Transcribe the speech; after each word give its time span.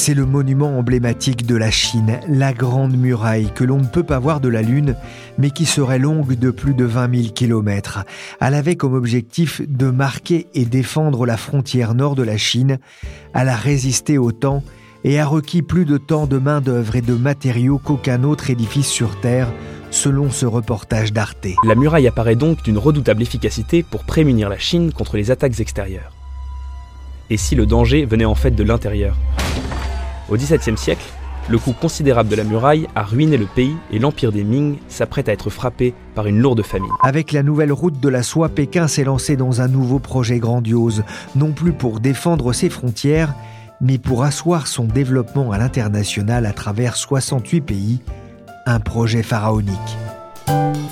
C'est 0.00 0.14
le 0.14 0.26
monument 0.26 0.78
emblématique 0.78 1.44
de 1.44 1.56
la 1.56 1.72
Chine, 1.72 2.20
la 2.28 2.52
Grande 2.52 2.96
Muraille, 2.96 3.50
que 3.52 3.64
l'on 3.64 3.78
ne 3.78 3.84
peut 3.86 4.04
pas 4.04 4.20
voir 4.20 4.38
de 4.38 4.48
la 4.48 4.62
Lune, 4.62 4.94
mais 5.38 5.50
qui 5.50 5.66
serait 5.66 5.98
longue 5.98 6.38
de 6.38 6.52
plus 6.52 6.72
de 6.72 6.84
20 6.84 7.22
000 7.22 7.32
kilomètres. 7.34 8.04
Elle 8.40 8.54
avait 8.54 8.76
comme 8.76 8.94
objectif 8.94 9.60
de 9.68 9.90
marquer 9.90 10.46
et 10.54 10.66
défendre 10.66 11.26
la 11.26 11.36
frontière 11.36 11.94
nord 11.94 12.14
de 12.14 12.22
la 12.22 12.36
Chine. 12.36 12.78
Elle 13.34 13.48
a 13.48 13.56
résisté 13.56 14.18
au 14.18 14.30
temps 14.30 14.62
et 15.02 15.18
a 15.18 15.26
requis 15.26 15.62
plus 15.62 15.84
de 15.84 15.98
temps 15.98 16.28
de 16.28 16.38
main-d'œuvre 16.38 16.94
et 16.94 17.02
de 17.02 17.14
matériaux 17.14 17.80
qu'aucun 17.82 18.22
autre 18.22 18.50
édifice 18.50 18.88
sur 18.88 19.18
Terre, 19.20 19.52
selon 19.90 20.30
ce 20.30 20.46
reportage 20.46 21.12
d'Arte. 21.12 21.48
La 21.66 21.74
muraille 21.74 22.06
apparaît 22.06 22.36
donc 22.36 22.62
d'une 22.62 22.78
redoutable 22.78 23.22
efficacité 23.22 23.82
pour 23.82 24.04
prémunir 24.04 24.48
la 24.48 24.58
Chine 24.58 24.92
contre 24.92 25.16
les 25.16 25.32
attaques 25.32 25.58
extérieures. 25.58 26.12
Et 27.30 27.36
si 27.36 27.56
le 27.56 27.66
danger 27.66 28.04
venait 28.04 28.24
en 28.24 28.36
fait 28.36 28.52
de 28.52 28.62
l'intérieur? 28.62 29.16
Au 30.28 30.36
XVIIe 30.36 30.76
siècle, 30.76 31.04
le 31.48 31.58
coût 31.58 31.72
considérable 31.72 32.28
de 32.28 32.36
la 32.36 32.44
muraille 32.44 32.86
a 32.94 33.02
ruiné 33.02 33.38
le 33.38 33.46
pays 33.46 33.74
et 33.90 33.98
l'empire 33.98 34.32
des 34.32 34.44
Ming 34.44 34.76
s'apprête 34.88 35.30
à 35.30 35.32
être 35.32 35.48
frappé 35.48 35.94
par 36.14 36.26
une 36.26 36.40
lourde 36.40 36.62
famine. 36.62 36.90
Avec 37.02 37.32
la 37.32 37.42
nouvelle 37.42 37.72
route 37.72 37.98
de 37.98 38.08
la 38.10 38.22
soie, 38.22 38.50
Pékin 38.50 38.86
s'est 38.86 39.04
lancé 39.04 39.34
dans 39.36 39.62
un 39.62 39.68
nouveau 39.68 39.98
projet 39.98 40.38
grandiose, 40.38 41.04
non 41.36 41.52
plus 41.52 41.72
pour 41.72 42.00
défendre 42.00 42.52
ses 42.52 42.68
frontières, 42.68 43.34
mais 43.80 43.96
pour 43.96 44.24
asseoir 44.24 44.66
son 44.66 44.84
développement 44.84 45.50
à 45.50 45.58
l'international 45.58 46.44
à 46.44 46.52
travers 46.52 46.96
68 46.96 47.60
pays, 47.62 48.00
un 48.66 48.80
projet 48.80 49.22
pharaonique. 49.22 49.96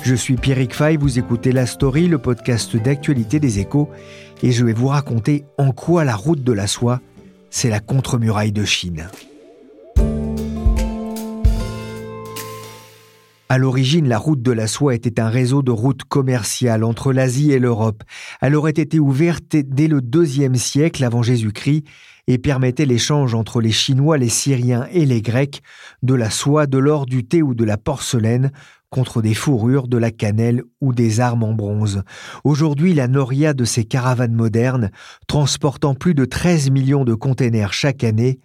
Je 0.01 0.15
suis 0.15 0.37
Pierrick 0.37 0.73
Fay, 0.73 0.97
vous 0.97 1.19
écoutez 1.19 1.51
La 1.51 1.67
Story, 1.67 2.07
le 2.07 2.17
podcast 2.17 2.75
d'actualité 2.77 3.39
des 3.39 3.59
échos, 3.59 3.89
et 4.41 4.51
je 4.51 4.65
vais 4.65 4.73
vous 4.73 4.87
raconter 4.87 5.45
en 5.59 5.71
quoi 5.71 6.03
la 6.03 6.15
route 6.15 6.43
de 6.43 6.53
la 6.53 6.65
soie, 6.65 6.99
c'est 7.51 7.69
la 7.69 7.79
contre-muraille 7.79 8.51
de 8.51 8.65
Chine. 8.65 9.07
À 13.49 13.57
l'origine, 13.57 14.09
la 14.09 14.17
route 14.17 14.41
de 14.41 14.51
la 14.51 14.67
soie 14.67 14.93
était 14.93 15.21
un 15.21 15.29
réseau 15.29 15.61
de 15.61 15.71
routes 15.71 16.03
commerciales 16.03 16.83
entre 16.83 17.13
l'Asie 17.13 17.53
et 17.53 17.59
l'Europe. 17.59 18.03
Elle 18.41 18.55
aurait 18.55 18.71
été 18.71 18.99
ouverte 18.99 19.55
dès 19.55 19.87
le 19.87 20.01
deuxième 20.01 20.55
siècle 20.55 21.01
avant 21.05 21.23
Jésus-Christ 21.23 21.85
et 22.27 22.39
permettait 22.39 22.85
l'échange 22.85 23.33
entre 23.33 23.61
les 23.61 23.71
Chinois, 23.71 24.17
les 24.17 24.27
Syriens 24.27 24.85
et 24.91 25.05
les 25.05 25.21
Grecs 25.21 25.61
de 26.03 26.13
la 26.13 26.29
soie, 26.29 26.67
de 26.67 26.77
l'or, 26.77 27.05
du 27.05 27.23
thé 27.25 27.41
ou 27.41 27.55
de 27.55 27.63
la 27.63 27.77
porcelaine 27.77 28.51
contre 28.89 29.21
des 29.21 29.33
fourrures, 29.33 29.87
de 29.87 29.97
la 29.97 30.11
cannelle 30.11 30.61
ou 30.81 30.93
des 30.93 31.21
armes 31.21 31.43
en 31.43 31.53
bronze. 31.53 32.03
Aujourd'hui, 32.43 32.93
la 32.93 33.07
noria 33.07 33.53
de 33.53 33.63
ces 33.63 33.85
caravanes 33.85 34.35
modernes, 34.35 34.91
transportant 35.27 35.93
plus 35.93 36.13
de 36.13 36.25
13 36.25 36.69
millions 36.69 37.05
de 37.05 37.13
containers 37.13 37.71
chaque 37.71 38.03
année, 38.03 38.39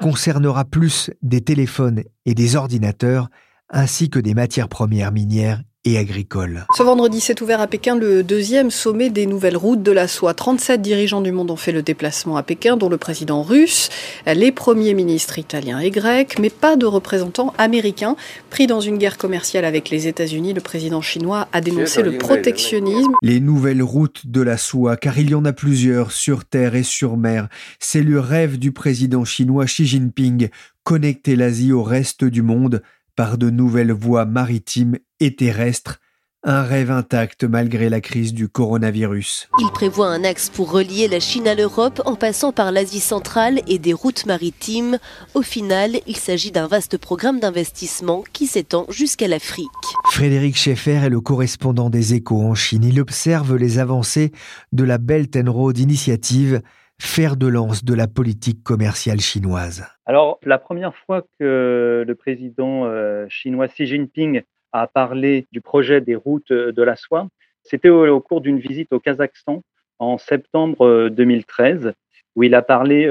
concernera 0.00 0.64
plus 0.64 1.10
des 1.22 1.42
téléphones 1.42 2.02
et 2.26 2.34
des 2.34 2.56
ordinateurs 2.56 3.28
ainsi 3.72 4.10
que 4.10 4.18
des 4.18 4.34
matières 4.34 4.68
premières 4.68 5.12
minières 5.12 5.62
et 5.84 5.98
agricoles. 5.98 6.64
Ce 6.76 6.82
vendredi 6.82 7.20
s'est 7.20 7.42
ouvert 7.42 7.60
à 7.60 7.66
Pékin 7.66 7.96
le 7.96 8.22
deuxième 8.22 8.70
sommet 8.70 9.10
des 9.10 9.26
nouvelles 9.26 9.56
routes 9.56 9.82
de 9.82 9.90
la 9.90 10.06
soie. 10.06 10.32
37 10.32 10.80
dirigeants 10.80 11.20
du 11.20 11.32
monde 11.32 11.50
ont 11.50 11.56
fait 11.56 11.72
le 11.72 11.82
déplacement 11.82 12.36
à 12.36 12.44
Pékin, 12.44 12.76
dont 12.76 12.88
le 12.88 12.98
président 12.98 13.42
russe, 13.42 13.88
les 14.26 14.52
premiers 14.52 14.94
ministres 14.94 15.38
italiens 15.38 15.80
et 15.80 15.90
grecs, 15.90 16.38
mais 16.38 16.50
pas 16.50 16.76
de 16.76 16.86
représentants 16.86 17.52
américains. 17.58 18.14
Pris 18.48 18.68
dans 18.68 18.80
une 18.80 18.96
guerre 18.96 19.18
commerciale 19.18 19.64
avec 19.64 19.90
les 19.90 20.06
États-Unis, 20.06 20.52
le 20.52 20.60
président 20.60 21.02
chinois 21.02 21.48
a 21.52 21.60
dénoncé 21.60 22.02
le 22.02 22.16
protectionnisme. 22.16 23.12
Les 23.22 23.40
nouvelles 23.40 23.82
routes 23.82 24.26
de 24.28 24.40
la 24.40 24.58
soie, 24.58 24.96
car 24.96 25.18
il 25.18 25.30
y 25.30 25.34
en 25.34 25.44
a 25.44 25.52
plusieurs 25.52 26.12
sur 26.12 26.44
terre 26.44 26.76
et 26.76 26.84
sur 26.84 27.16
mer. 27.16 27.48
C'est 27.80 28.02
le 28.02 28.20
rêve 28.20 28.56
du 28.58 28.70
président 28.70 29.24
chinois 29.24 29.64
Xi 29.64 29.86
Jinping, 29.86 30.48
connecter 30.84 31.34
l'Asie 31.34 31.72
au 31.72 31.82
reste 31.82 32.24
du 32.24 32.42
monde 32.42 32.82
par 33.16 33.38
de 33.38 33.50
nouvelles 33.50 33.92
voies 33.92 34.24
maritimes 34.24 34.98
et 35.20 35.36
terrestres, 35.36 36.00
un 36.44 36.62
rêve 36.62 36.90
intact 36.90 37.44
malgré 37.44 37.88
la 37.88 38.00
crise 38.00 38.34
du 38.34 38.48
coronavirus. 38.48 39.48
Il 39.60 39.70
prévoit 39.70 40.08
un 40.08 40.24
axe 40.24 40.50
pour 40.50 40.72
relier 40.72 41.06
la 41.06 41.20
Chine 41.20 41.46
à 41.46 41.54
l'Europe 41.54 42.02
en 42.04 42.16
passant 42.16 42.52
par 42.52 42.72
l'Asie 42.72 43.00
centrale 43.00 43.60
et 43.68 43.78
des 43.78 43.92
routes 43.92 44.26
maritimes. 44.26 44.98
Au 45.34 45.42
final, 45.42 46.00
il 46.08 46.16
s'agit 46.16 46.50
d'un 46.50 46.66
vaste 46.66 46.98
programme 46.98 47.38
d'investissement 47.38 48.24
qui 48.32 48.46
s'étend 48.46 48.86
jusqu'à 48.88 49.28
l'Afrique. 49.28 49.68
Frédéric 50.10 50.56
Schaeffer 50.56 51.04
est 51.04 51.10
le 51.10 51.20
correspondant 51.20 51.90
des 51.90 52.14
échos 52.14 52.42
en 52.42 52.56
Chine. 52.56 52.84
Il 52.84 53.00
observe 53.00 53.56
les 53.56 53.78
avancées 53.78 54.32
de 54.72 54.82
la 54.82 54.98
Belt 54.98 55.36
and 55.36 55.50
Road 55.50 55.78
Initiative, 55.78 56.60
fer 57.02 57.36
de 57.36 57.48
lance 57.48 57.84
de 57.84 57.94
la 57.94 58.06
politique 58.06 58.62
commerciale 58.62 59.20
chinoise. 59.20 59.84
Alors, 60.06 60.38
la 60.44 60.58
première 60.58 60.94
fois 60.94 61.22
que 61.38 62.04
le 62.06 62.14
président 62.14 62.86
euh, 62.86 63.26
chinois 63.28 63.68
Xi 63.68 63.86
Jinping 63.86 64.42
a 64.72 64.86
parlé 64.86 65.46
du 65.52 65.60
projet 65.60 66.00
des 66.00 66.14
routes 66.14 66.52
euh, 66.52 66.72
de 66.72 66.82
la 66.82 66.94
soie, 66.96 67.28
c'était 67.64 67.88
au, 67.88 68.20
cours 68.20 68.40
d'une 68.40 68.58
visite 68.58 68.92
au 68.92 69.00
Kazakhstan 69.00 69.62
en 69.98 70.16
septembre 70.16 71.08
2013, 71.10 71.86
euh, 71.86 71.92
où 72.36 72.44
il 72.44 72.54
a 72.54 72.62
parlé 72.62 73.04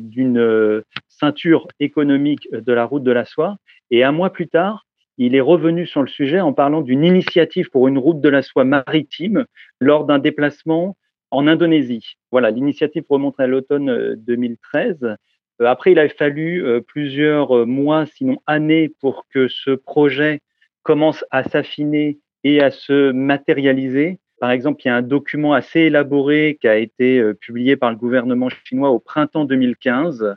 d'une 0.00 0.82
ceinture 1.08 1.68
économique 1.80 2.48
de 2.52 2.72
la 2.72 2.84
route 2.84 3.02
de 3.02 3.12
la 3.12 3.24
soie. 3.24 3.56
Et 3.90 4.04
un 4.04 4.12
mois 4.12 4.30
plus 4.30 4.48
tard, 4.48 4.84
il 5.16 5.34
est 5.34 5.40
revenu 5.40 5.86
sur 5.86 6.02
le 6.02 6.08
sujet 6.08 6.40
en 6.40 6.52
parlant 6.52 6.82
d'une 6.82 7.02
initiative 7.04 7.70
pour 7.70 7.88
une 7.88 7.98
route 7.98 8.20
de 8.20 8.28
la 8.28 8.42
soie 8.42 8.64
maritime 8.64 9.46
lors 9.80 10.04
d'un 10.04 10.18
déplacement 10.18 10.96
en 11.30 11.46
Indonésie. 11.46 12.16
Voilà, 12.30 12.50
l'initiative 12.50 13.04
remonte 13.08 13.38
à 13.38 13.46
l'automne 13.46 14.14
2013. 14.16 15.16
Euh, 15.60 15.66
après, 15.66 15.92
il 15.92 15.98
a 15.98 16.08
fallu 16.08 16.64
euh, 16.64 16.80
plusieurs 16.80 17.56
euh, 17.56 17.66
mois, 17.66 18.06
sinon 18.06 18.38
années, 18.46 18.90
pour 19.00 19.26
que 19.28 19.48
ce 19.48 19.70
projet 19.70 20.40
commence 20.82 21.24
à 21.30 21.44
s'affiner 21.44 22.18
et 22.44 22.62
à 22.62 22.70
se 22.70 23.12
matérialiser. 23.12 24.18
Par 24.40 24.50
exemple, 24.52 24.82
il 24.84 24.88
y 24.88 24.90
a 24.90 24.96
un 24.96 25.02
document 25.02 25.52
assez 25.52 25.80
élaboré 25.80 26.58
qui 26.60 26.68
a 26.68 26.76
été 26.76 27.20
publié 27.40 27.76
par 27.76 27.90
le 27.90 27.96
gouvernement 27.96 28.48
chinois 28.48 28.90
au 28.90 29.00
printemps 29.00 29.44
2015. 29.44 30.36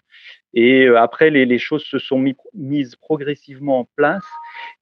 Et 0.54 0.88
après, 0.88 1.30
les, 1.30 1.58
choses 1.58 1.84
se 1.84 2.00
sont 2.00 2.24
mises 2.54 2.96
progressivement 2.96 3.80
en 3.80 3.88
place. 3.96 4.24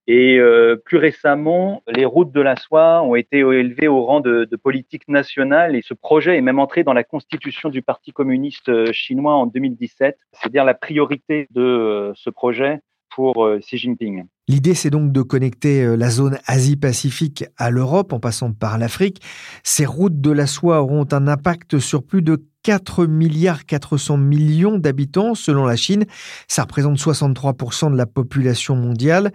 Et 0.07 0.39
plus 0.85 0.97
récemment, 0.97 1.83
les 1.87 2.05
routes 2.05 2.31
de 2.31 2.41
la 2.41 2.55
soie 2.55 3.03
ont 3.03 3.15
été 3.15 3.39
élevées 3.39 3.87
au 3.87 4.03
rang 4.03 4.19
de, 4.21 4.47
politique 4.61 5.07
nationale 5.07 5.75
et 5.75 5.81
ce 5.83 5.93
projet 5.93 6.37
est 6.37 6.41
même 6.41 6.59
entré 6.59 6.83
dans 6.83 6.93
la 6.93 7.03
constitution 7.03 7.69
du 7.69 7.81
Parti 7.81 8.11
communiste 8.11 8.91
chinois 8.91 9.33
en 9.33 9.45
2017. 9.45 10.17
C'est 10.33 10.51
dire 10.51 10.65
la 10.65 10.73
priorité 10.73 11.47
de 11.51 12.11
ce 12.15 12.29
projet 12.31 12.79
pour 13.11 13.47
Xi 13.59 13.77
Jinping. 13.77 14.25
L'idée, 14.47 14.73
c'est 14.73 14.89
donc 14.89 15.11
de 15.11 15.21
connecter 15.21 15.95
la 15.95 16.09
zone 16.09 16.39
Asie-Pacifique 16.47 17.45
à 17.57 17.69
l'Europe 17.69 18.13
en 18.13 18.19
passant 18.19 18.51
par 18.51 18.79
l'Afrique. 18.79 19.21
Ces 19.63 19.85
routes 19.85 20.21
de 20.21 20.31
la 20.31 20.47
soie 20.47 20.81
auront 20.81 21.07
un 21.11 21.27
impact 21.27 21.77
sur 21.77 22.03
plus 22.03 22.23
de 22.23 22.41
4 22.63 23.05
milliards 23.05 23.65
400 23.65 24.17
millions 24.17 24.77
d'habitants 24.77 25.35
selon 25.35 25.65
la 25.65 25.75
Chine. 25.75 26.05
Ça 26.47 26.63
représente 26.63 26.97
63% 26.97 27.91
de 27.91 27.97
la 27.97 28.05
population 28.05 28.75
mondiale 28.75 29.31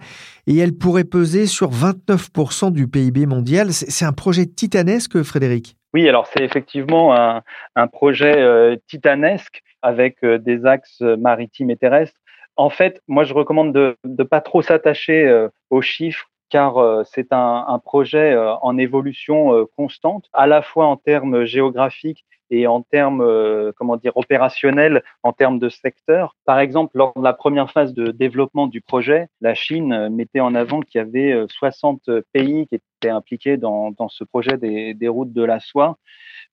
et 0.47 0.57
elle 0.57 0.73
pourrait 0.73 1.03
peser 1.03 1.45
sur 1.47 1.71
29% 1.71 2.71
du 2.71 2.87
PIB 2.87 3.25
mondial. 3.25 3.73
C'est 3.73 4.05
un 4.05 4.13
projet 4.13 4.45
titanesque, 4.45 5.23
Frédéric? 5.23 5.75
Oui, 5.93 6.09
alors 6.09 6.27
c'est 6.27 6.43
effectivement 6.43 7.15
un, 7.15 7.87
projet 7.87 8.37
euh, 8.37 8.75
titanesque 8.87 9.63
avec 9.81 10.17
euh, 10.23 10.37
des 10.37 10.65
axes 10.65 10.99
maritimes 10.99 11.69
et 11.69 11.77
terrestres. 11.77 12.19
En 12.57 12.69
fait, 12.69 13.01
moi, 13.07 13.23
je 13.23 13.33
recommande 13.33 13.73
de 13.73 13.95
ne 14.03 14.23
pas 14.23 14.41
trop 14.41 14.61
s'attacher 14.61 15.25
euh, 15.25 15.49
aux 15.69 15.81
chiffres 15.81 16.29
car 16.49 16.77
euh, 16.77 17.03
c'est 17.11 17.31
un, 17.31 17.79
projet 17.83 18.33
euh, 18.33 18.55
en 18.61 18.77
évolution 18.77 19.53
euh, 19.53 19.65
constante, 19.75 20.29
à 20.33 20.47
la 20.47 20.61
fois 20.61 20.85
en 20.87 20.97
termes 20.97 21.45
géographiques 21.45 22.25
et 22.51 22.67
en 22.67 22.83
termes, 22.83 23.73
comment 23.75 23.97
dire, 23.97 24.15
opérationnels, 24.15 25.01
en 25.23 25.33
termes 25.33 25.57
de 25.57 25.67
secteur. 25.67 26.35
Par 26.45 26.59
exemple, 26.59 26.95
lors 26.95 27.11
de 27.15 27.23
la 27.23 27.33
première 27.33 27.71
phase 27.71 27.95
de 27.95 28.11
développement 28.11 28.67
du 28.67 28.81
projet, 28.81 29.29
la 29.41 29.55
Chine 29.55 30.09
mettait 30.09 30.41
en 30.41 30.53
avant 30.53 30.81
qu'il 30.81 30.99
y 30.99 31.01
avait 31.01 31.43
60 31.49 32.07
pays 32.33 32.67
qui 32.67 32.75
étaient 32.75 33.09
impliqués 33.09 33.57
dans, 33.57 33.95
ce 34.09 34.23
projet 34.23 34.57
des, 34.59 35.07
routes 35.07 35.33
de 35.33 35.43
la 35.43 35.59
soie. 35.59 35.97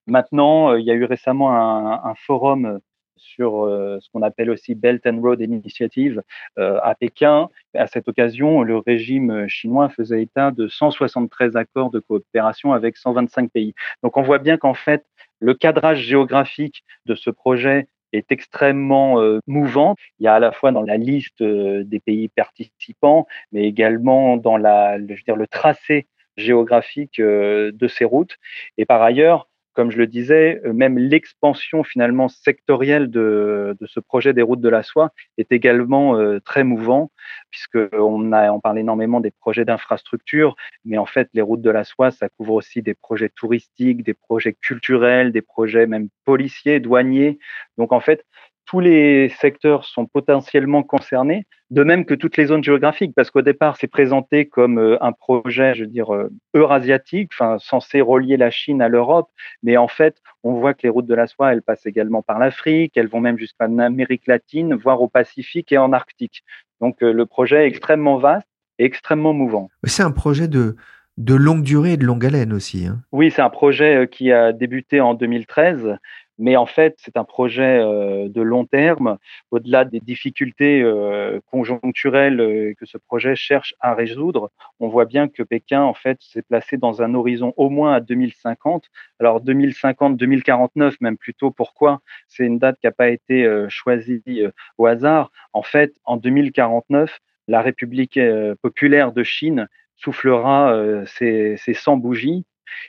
Maintenant, 0.07 0.75
il 0.77 0.85
y 0.87 0.91
a 0.91 0.95
eu 0.95 1.05
récemment 1.05 1.53
un, 1.53 2.01
un 2.03 2.15
forum 2.15 2.81
sur 3.23 3.65
euh, 3.65 3.99
ce 4.01 4.11
qu'on 4.11 4.23
appelle 4.23 4.51
aussi 4.51 4.75
Belt 4.75 5.07
and 5.07 5.21
Road 5.21 5.41
Initiative 5.41 6.23
euh, 6.59 6.79
à 6.83 6.95
Pékin. 6.95 7.49
À 7.75 7.87
cette 7.87 8.09
occasion, 8.09 8.63
le 8.63 8.79
régime 8.79 9.49
chinois 9.49 9.89
faisait 9.89 10.23
état 10.23 10.51
de 10.51 10.69
173 10.69 11.57
accords 11.57 11.91
de 11.91 12.01
coopération 12.01 12.73
avec 12.73 12.97
125 12.97 13.51
pays. 13.51 13.75
Donc 14.03 14.17
on 14.17 14.23
voit 14.23 14.39
bien 14.39 14.57
qu'en 14.59 14.75
fait, 14.75 15.05
le 15.41 15.55
cadrage 15.55 16.01
géographique 16.01 16.85
de 17.07 17.15
ce 17.15 17.31
projet 17.31 17.87
est 18.13 18.31
extrêmement 18.31 19.21
euh, 19.21 19.41
mouvant. 19.47 19.95
Il 20.19 20.25
y 20.25 20.29
a 20.29 20.35
à 20.35 20.41
la 20.41 20.53
fois 20.53 20.73
dans 20.73 20.83
la 20.83 20.97
liste 20.97 21.43
des 21.43 22.01
pays 22.01 22.29
participants, 22.29 23.27
mais 23.53 23.65
également 23.65 24.37
dans 24.37 24.59
le 24.59 25.47
tracé 25.47 26.07
géographique 26.37 27.21
de 27.21 27.89
ces 27.89 28.05
routes. 28.05 28.37
Et 28.79 28.85
par 28.85 29.03
ailleurs, 29.03 29.49
comme 29.73 29.91
je 29.91 29.99
le 29.99 30.07
disais, 30.07 30.61
euh, 30.65 30.73
même 30.73 30.99
l'expansion 30.99 31.83
finalement 31.83 32.29
sectorielle 32.29 33.11
de, 33.11 33.77
ce 33.87 34.01
projet 34.01 34.33
des 34.33 34.43
routes 34.43 34.61
de 34.61 34.69
la 34.69 34.83
soie 34.83 35.11
est 35.39 35.53
également 35.53 36.17
euh, 36.17 36.41
très 36.41 36.65
mouvant, 36.65 37.11
puisqu'on 37.51 38.33
on 38.33 38.61
parle 38.61 38.79
énormément 38.79 39.21
des 39.21 39.31
projets 39.31 39.65
d'infrastructure, 39.65 40.57
mais 40.85 40.99
en 40.99 41.07
fait 41.07 41.29
les 41.35 41.43
routes 41.43 41.63
de 41.63 41.71
la 41.71 41.85
soie, 41.85 42.11
ça 42.11 42.29
couvre 42.29 42.55
aussi 42.55 42.83
des 42.83 42.95
projets 42.95 43.31
touristiques, 43.31 44.03
des 44.03 44.15
projets 44.15 44.55
culturels, 44.55 45.33
des 45.33 45.43
projets 45.43 45.87
même 45.87 46.09
policiers, 46.25 46.81
douaniers. 46.81 47.39
Donc 47.79 47.93
en 47.93 48.01
fait, 48.01 48.25
tous 48.65 48.81
les 48.81 49.29
secteurs 49.41 49.85
sont 49.85 50.07
potentiellement 50.07 50.83
concernés, 50.83 51.47
de 51.73 51.85
même 51.85 52.05
que 52.05 52.13
toutes 52.13 52.37
les 52.37 52.47
zones 52.47 52.63
géographiques, 52.63 53.15
parce 53.17 53.31
qu'au 53.31 53.41
départ, 53.41 53.79
c'est 53.79 53.87
présenté 53.87 54.45
comme 54.45 54.79
euh, 54.79 55.03
un 55.03 55.13
projet, 55.13 55.75
je 55.75 55.85
veux 55.85 55.91
dire, 55.91 56.15
euh, 56.15 56.31
eurasiatique, 56.53 57.31
enfin, 57.33 57.57
censé 57.59 58.03
relier 58.03 58.37
la 58.37 58.51
Chine 58.51 58.83
à 58.83 58.89
l'Europe, 58.89 59.31
mais 59.63 59.79
en 59.79 59.89
fait, 59.89 60.19
on 60.45 60.53
voit 60.53 60.75
que 60.75 60.83
les 60.83 60.91
routes 60.91 61.07
de 61.07 61.15
la 61.15 61.27
soie, 61.27 61.51
elles 61.51 61.63
passent 61.63 61.87
également 61.87 62.21
par 62.21 62.39
l'Afrique, 62.39 62.95
elles 62.99 63.09
vont 63.09 63.21
même 63.21 63.39
jusqu'en 63.39 63.79
Amérique 63.79 64.27
latine, 64.27 64.75
voire 64.75 65.01
au 65.01 65.09
Pacifique 65.09 65.73
et 65.73 65.79
en 65.79 65.95
Arctique. 65.95 66.45
Donc, 66.83 67.03
euh, 67.03 67.11
le 67.11 67.25
projet 67.25 67.65
est 67.65 67.69
extrêmement 67.69 68.19
vaste 68.19 68.49
et 68.79 68.85
extrêmement 68.85 69.33
mouvant. 69.33 69.71
C'est 69.85 70.03
un 70.03 70.11
projet 70.11 70.49
de, 70.49 70.77
de 71.17 71.35
longue 71.35 71.63
durée 71.63 71.95
et 71.95 71.97
de 71.97 72.05
longue 72.05 72.27
haleine 72.27 72.53
aussi. 72.53 72.87
Hein. 72.87 73.01
Oui, 73.13 73.31
c'est 73.31 73.41
un 73.41 73.49
projet 73.49 74.11
qui 74.13 74.31
a 74.31 74.53
débuté 74.53 75.01
en 75.01 75.15
2013 75.15 75.97
mais 76.39 76.57
en 76.57 76.67
fait, 76.67 76.95
c'est 76.99 77.17
un 77.17 77.25
projet 77.25 77.79
euh, 77.81 78.29
de 78.29 78.41
long 78.41 78.65
terme, 78.65 79.19
au-delà 79.51 79.85
des 79.85 80.01
difficultés 80.01 80.83
euh, 80.83 81.41
conjoncturelles 81.51 82.41
euh, 82.41 82.75
que 82.79 82.87
ce 82.87 82.99
projet 82.99 83.37
cherche 83.37 83.75
à 83.81 83.95
résoudre. 83.95 84.51
On 84.81 84.89
voit 84.89 85.05
bien 85.05 85.29
que 85.29 85.43
Pékin, 85.43 85.83
en 85.83 85.95
fait, 85.95 86.19
s'est 86.21 86.43
placé 86.43 86.79
dans 86.79 87.03
un 87.03 87.15
horizon 87.15 87.53
au 87.57 87.69
moins 87.69 87.95
à 87.95 88.01
2050. 88.01 88.87
Alors 89.21 89.41
2050, 89.41 90.17
2049 90.17 91.01
même 91.01 91.17
plutôt. 91.19 91.51
Pourquoi? 91.51 92.01
C'est 92.29 92.45
une 92.45 92.59
date 92.59 92.79
qui 92.81 92.87
n'a 92.87 92.93
pas 92.93 93.11
été 93.11 93.47
choisie 93.69 94.43
au 94.79 94.87
hasard. 94.87 95.31
En 95.53 95.63
fait, 95.63 95.95
en 96.05 96.17
2049, 96.17 97.21
la 97.49 97.61
République 97.63 98.19
populaire 98.63 99.13
de 99.13 99.23
Chine 99.23 99.69
soufflera 99.97 101.05
ses, 101.07 101.57
ses 101.57 101.75
100 101.75 101.99
bougies 101.99 102.45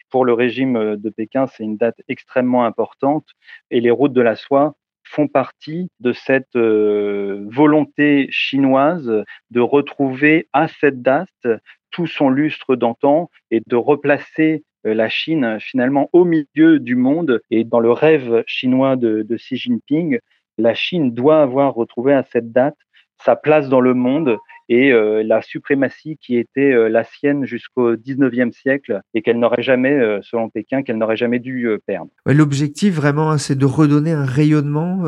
pour 0.09 0.25
le 0.25 0.33
régime 0.33 0.75
euh, 0.75 0.97
de 0.97 1.09
Pékin, 1.09 1.47
c'est 1.47 1.63
une 1.63 1.77
date 1.77 2.01
extrêmement 2.07 2.65
importante 2.65 3.27
et 3.71 3.81
les 3.81 3.91
routes 3.91 4.13
de 4.13 4.21
la 4.21 4.35
soie 4.35 4.75
font 5.03 5.27
partie 5.27 5.89
de 5.99 6.13
cette 6.13 6.55
euh, 6.55 7.45
volonté 7.49 8.27
chinoise 8.31 9.23
de 9.51 9.59
retrouver 9.59 10.47
à 10.53 10.67
cette 10.67 11.01
date 11.01 11.47
tout 11.91 12.07
son 12.07 12.29
lustre 12.29 12.75
d'antan 12.75 13.29
et 13.51 13.61
de 13.65 13.75
replacer 13.75 14.63
euh, 14.85 14.93
la 14.93 15.09
Chine 15.09 15.57
finalement 15.59 16.09
au 16.13 16.25
milieu 16.25 16.79
du 16.79 16.95
monde. 16.95 17.41
Et 17.51 17.63
dans 17.63 17.79
le 17.79 17.91
rêve 17.91 18.43
chinois 18.47 18.95
de, 18.95 19.21
de 19.21 19.35
Xi 19.35 19.57
Jinping, 19.57 20.19
la 20.57 20.73
Chine 20.73 21.13
doit 21.13 21.41
avoir 21.41 21.73
retrouvé 21.73 22.13
à 22.13 22.23
cette 22.23 22.51
date 22.51 22.77
sa 23.23 23.35
place 23.35 23.69
dans 23.69 23.81
le 23.81 23.93
monde 23.93 24.37
et 24.69 24.91
euh, 24.91 25.23
la 25.23 25.41
suprématie 25.41 26.17
qui 26.17 26.37
était 26.37 26.71
euh, 26.71 26.87
la 26.87 27.03
sienne 27.03 27.45
jusqu'au 27.45 27.95
19e 27.95 28.51
siècle 28.51 29.01
et 29.13 29.21
qu'elle 29.21 29.39
n'aurait 29.39 29.63
jamais, 29.63 29.93
euh, 29.93 30.19
selon 30.21 30.49
Pékin, 30.49 30.83
qu'elle 30.83 30.97
n'aurait 30.97 31.17
jamais 31.17 31.39
dû 31.39 31.67
perdre. 31.85 32.09
L'objectif 32.25 32.93
vraiment, 32.93 33.31
hein, 33.31 33.37
c'est 33.37 33.57
de 33.57 33.65
redonner 33.65 34.11
un 34.11 34.25
rayonnement 34.25 35.03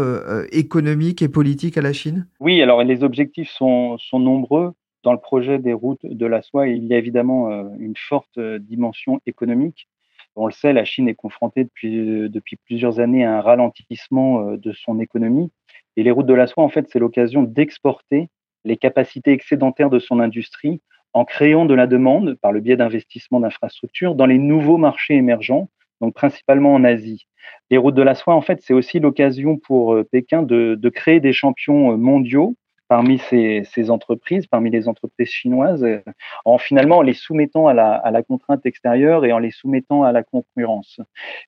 économique 0.52 1.22
et 1.22 1.30
politique 1.30 1.78
à 1.78 1.82
la 1.82 1.94
Chine? 1.94 2.28
Oui, 2.40 2.62
alors 2.62 2.84
les 2.84 3.04
objectifs 3.04 3.50
sont, 3.50 3.98
sont 3.98 4.20
nombreux. 4.20 4.74
Dans 5.04 5.14
le 5.14 5.20
projet 5.20 5.60
des 5.60 5.74
routes 5.74 6.06
de 6.06 6.26
la 6.26 6.42
soie, 6.42 6.68
il 6.68 6.86
y 6.86 6.94
a 6.94 6.98
évidemment 6.98 7.50
une 7.80 7.96
forte 7.96 8.40
dimension 8.40 9.22
économique. 9.26 9.88
On 10.36 10.48
le 10.48 10.52
sait, 10.52 10.74
la 10.74 10.86
Chine 10.86 11.08
est 11.08 11.16
confrontée 11.16 11.64
depuis, 11.64 12.30
depuis 12.30 12.58
plusieurs 12.66 13.00
années 13.00 13.24
à 13.24 13.38
un 13.38 13.42
ralentissement 13.42 14.56
de 14.56 14.74
son 14.74 15.00
économie. 15.00 15.52
Et 15.98 16.04
les 16.04 16.12
routes 16.12 16.26
de 16.26 16.34
la 16.34 16.48
soie, 16.48 16.64
en 16.64 16.70
fait, 16.70 16.88
c'est 16.90 17.00
l'occasion 17.00 17.44
d'exporter 17.44 18.30
les 18.66 18.78
capacités 18.78 19.32
excédentaires 19.32 19.90
de 19.90 20.00
son 20.00 20.20
industrie 20.20 20.82
en 21.14 21.24
créant 21.24 21.66
de 21.66 21.74
la 21.74 21.88
demande 21.88 22.36
par 22.42 22.52
le 22.52 22.60
biais 22.60 22.76
d'investissements 22.76 23.40
d'infrastructures 23.40 24.16
dans 24.16 24.26
les 24.26 24.38
nouveaux 24.38 24.78
marchés 24.78 25.16
émergents, 25.16 25.70
donc 26.02 26.14
principalement 26.14 26.74
en 26.74 26.84
Asie. 26.84 27.28
Les 27.70 27.78
routes 27.78 27.96
de 27.96 28.02
la 28.02 28.16
soie, 28.16 28.36
en 28.36 28.42
fait, 28.42 28.62
c'est 28.62 28.74
aussi 28.74 29.00
l'occasion 29.00 29.58
pour 29.58 29.94
euh, 29.94 30.04
Pékin 30.04 30.44
de, 30.44 30.76
de, 30.78 30.90
créer 30.90 31.22
des 31.22 31.32
champions 31.32 31.94
euh, 31.94 31.96
mondiaux 31.96 32.56
parmi 32.88 33.20
ces, 33.20 33.90
entreprises, 33.90 34.48
parmi 34.48 34.70
les 34.70 34.88
entreprises 34.88 35.30
chinoises, 35.30 35.84
euh, 35.84 36.02
en 36.46 36.58
finalement 36.58 36.98
en 36.98 37.02
les 37.02 37.14
soumettant 37.14 37.68
à 37.68 37.74
la, 37.74 38.24
contrainte 38.24 38.66
extérieure 38.66 39.26
et 39.26 39.34
en 39.34 39.40
les 39.40 39.52
soumettant 39.52 40.04
à 40.04 40.12
la 40.12 40.24
concurrence. 40.24 41.00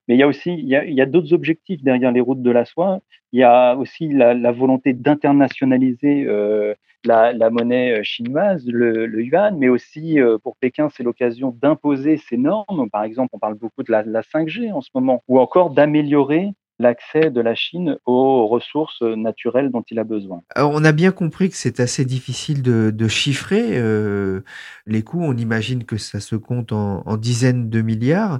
Mais 0.07 0.15
il 0.15 0.19
y 0.19 0.23
a 0.23 0.27
aussi 0.27 0.53
il 0.53 0.67
y 0.67 1.01
a, 1.01 1.05
d'autres 1.05 1.33
objectifs 1.33 1.83
derrière 1.83 2.11
les 2.11 2.21
routes 2.21 2.41
de 2.41 2.51
la 2.51 2.65
soie. 2.65 2.99
Il 3.31 3.39
y 3.39 3.43
a 3.43 3.75
aussi 3.75 4.09
la, 4.09 4.51
volonté 4.51 4.93
d'internationaliser 4.93 6.25
euh, 6.27 6.73
la, 7.03 7.49
monnaie 7.49 7.99
euh, 7.99 8.03
chinoise, 8.03 8.65
le, 8.67 9.23
yuan, 9.23 9.57
mais 9.57 9.69
aussi 9.69 10.17
pour 10.43 10.57
Pékin, 10.57 10.89
c'est 10.89 11.03
l'occasion 11.03 11.55
d'imposer 11.61 12.17
ces 12.17 12.37
normes. 12.37 12.89
Par 12.89 13.03
exemple, 13.03 13.29
on 13.33 13.39
parle 13.39 13.55
beaucoup 13.55 13.83
de 13.83 13.91
la 13.91 14.21
5G 14.21 14.71
en 14.71 14.81
ce 14.81 14.89
moment, 14.93 15.23
ou 15.27 15.39
encore 15.39 15.69
d'améliorer 15.69 16.53
l'accès 16.79 17.31
de 17.31 17.41
la 17.41 17.55
Chine 17.55 17.97
aux 18.05 18.47
ressources 18.47 19.01
naturelles 19.01 19.71
dont 19.71 19.83
il 19.89 19.99
a 19.99 20.03
besoin. 20.03 20.41
on 20.55 20.83
a 20.83 20.91
bien 20.91 21.11
compris 21.11 21.49
que 21.49 21.55
c'est 21.55 21.79
assez 21.79 22.05
difficile 22.05 22.61
de, 22.61 22.91
de 22.91 23.07
chiffrer 23.07 23.77
euh, 23.77 24.41
les 24.85 25.01
coûts. 25.01 25.21
On 25.21 25.35
imagine 25.35 25.83
que 25.83 25.97
ça 25.97 26.19
se 26.19 26.35
compte 26.35 26.71
en, 26.71 27.03
en, 27.05 27.17
dizaines 27.17 27.69
de 27.69 27.81
milliards. 27.81 28.39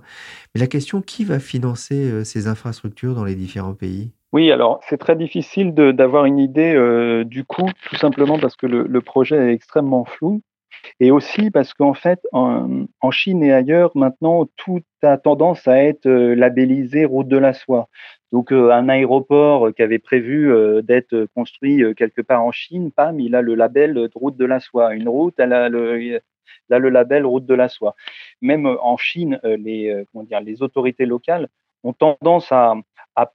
Mais 0.54 0.62
la 0.62 0.68
question, 0.68 1.02
qui 1.02 1.24
va 1.24 1.40
financer 1.40 2.10
euh, 2.10 2.24
ces 2.24 2.48
infrastructures 2.48 3.16
dans 3.16 3.26
les 3.26 3.36
différents 3.36 3.74
pays? 3.74 4.12
Oui, 4.34 4.52
alors 4.52 4.82
c'est 4.88 4.98
très 4.98 5.16
difficile 5.16 5.74
d'avoir 5.74 6.26
une 6.26 6.38
idée 6.38 6.74
euh, 6.76 7.24
du 7.24 7.46
coût, 7.46 7.70
tout 7.90 7.96
simplement 7.96 8.38
parce 8.38 8.56
que 8.56 8.68
le, 8.68 8.84
le, 8.84 9.02
projet 9.02 9.38
est 9.38 9.54
extrêmement 9.54 10.04
flou. 10.04 10.42
Et 11.00 11.12
aussi 11.12 11.52
parce 11.52 11.74
qu'en 11.74 11.94
fait, 11.94 12.20
en, 12.32 12.88
Chine 13.12 13.44
et 13.44 13.54
ailleurs, 13.54 13.92
maintenant, 13.96 14.48
tout 14.58 14.82
a 15.04 15.18
tendance 15.18 15.68
à 15.68 15.84
être 15.84 16.08
euh, 16.08 16.36
labellisé 16.36 17.06
route 17.06 17.28
de 17.28 17.38
la 17.38 17.54
soie. 17.54 17.88
Donc 18.32 18.52
euh, 18.52 18.72
un 18.72 18.90
aéroport 18.90 19.74
qui 19.74 19.82
avait 19.82 20.00
prévu 20.00 20.52
euh, 20.52 20.82
d'être 20.82 21.28
construit 21.36 21.84
quelque 21.96 22.22
part 22.22 22.44
en 22.44 22.52
Chine, 22.52 22.92
pam, 22.92 23.20
il 23.20 23.36
a 23.36 23.42
le 23.42 23.56
label 23.56 24.10
route 24.16 24.38
de 24.38 24.46
la 24.46 24.60
soie. 24.60 24.94
Une 24.96 25.08
route, 25.08 25.36
elle 25.38 25.54
a 25.54 25.70
le, 25.70 26.20
label 26.70 27.26
route 27.26 27.46
de 27.46 27.54
la 27.54 27.70
soie. 27.70 27.96
Même 28.42 28.66
en 28.66 28.98
Chine, 28.98 29.40
les, 29.44 30.04
comment 30.12 30.26
dire, 30.26 30.42
les 30.42 30.62
autorités 30.62 31.06
locales 31.06 31.48
ont 31.84 31.94
tendance 31.94 32.52
à 32.52 32.76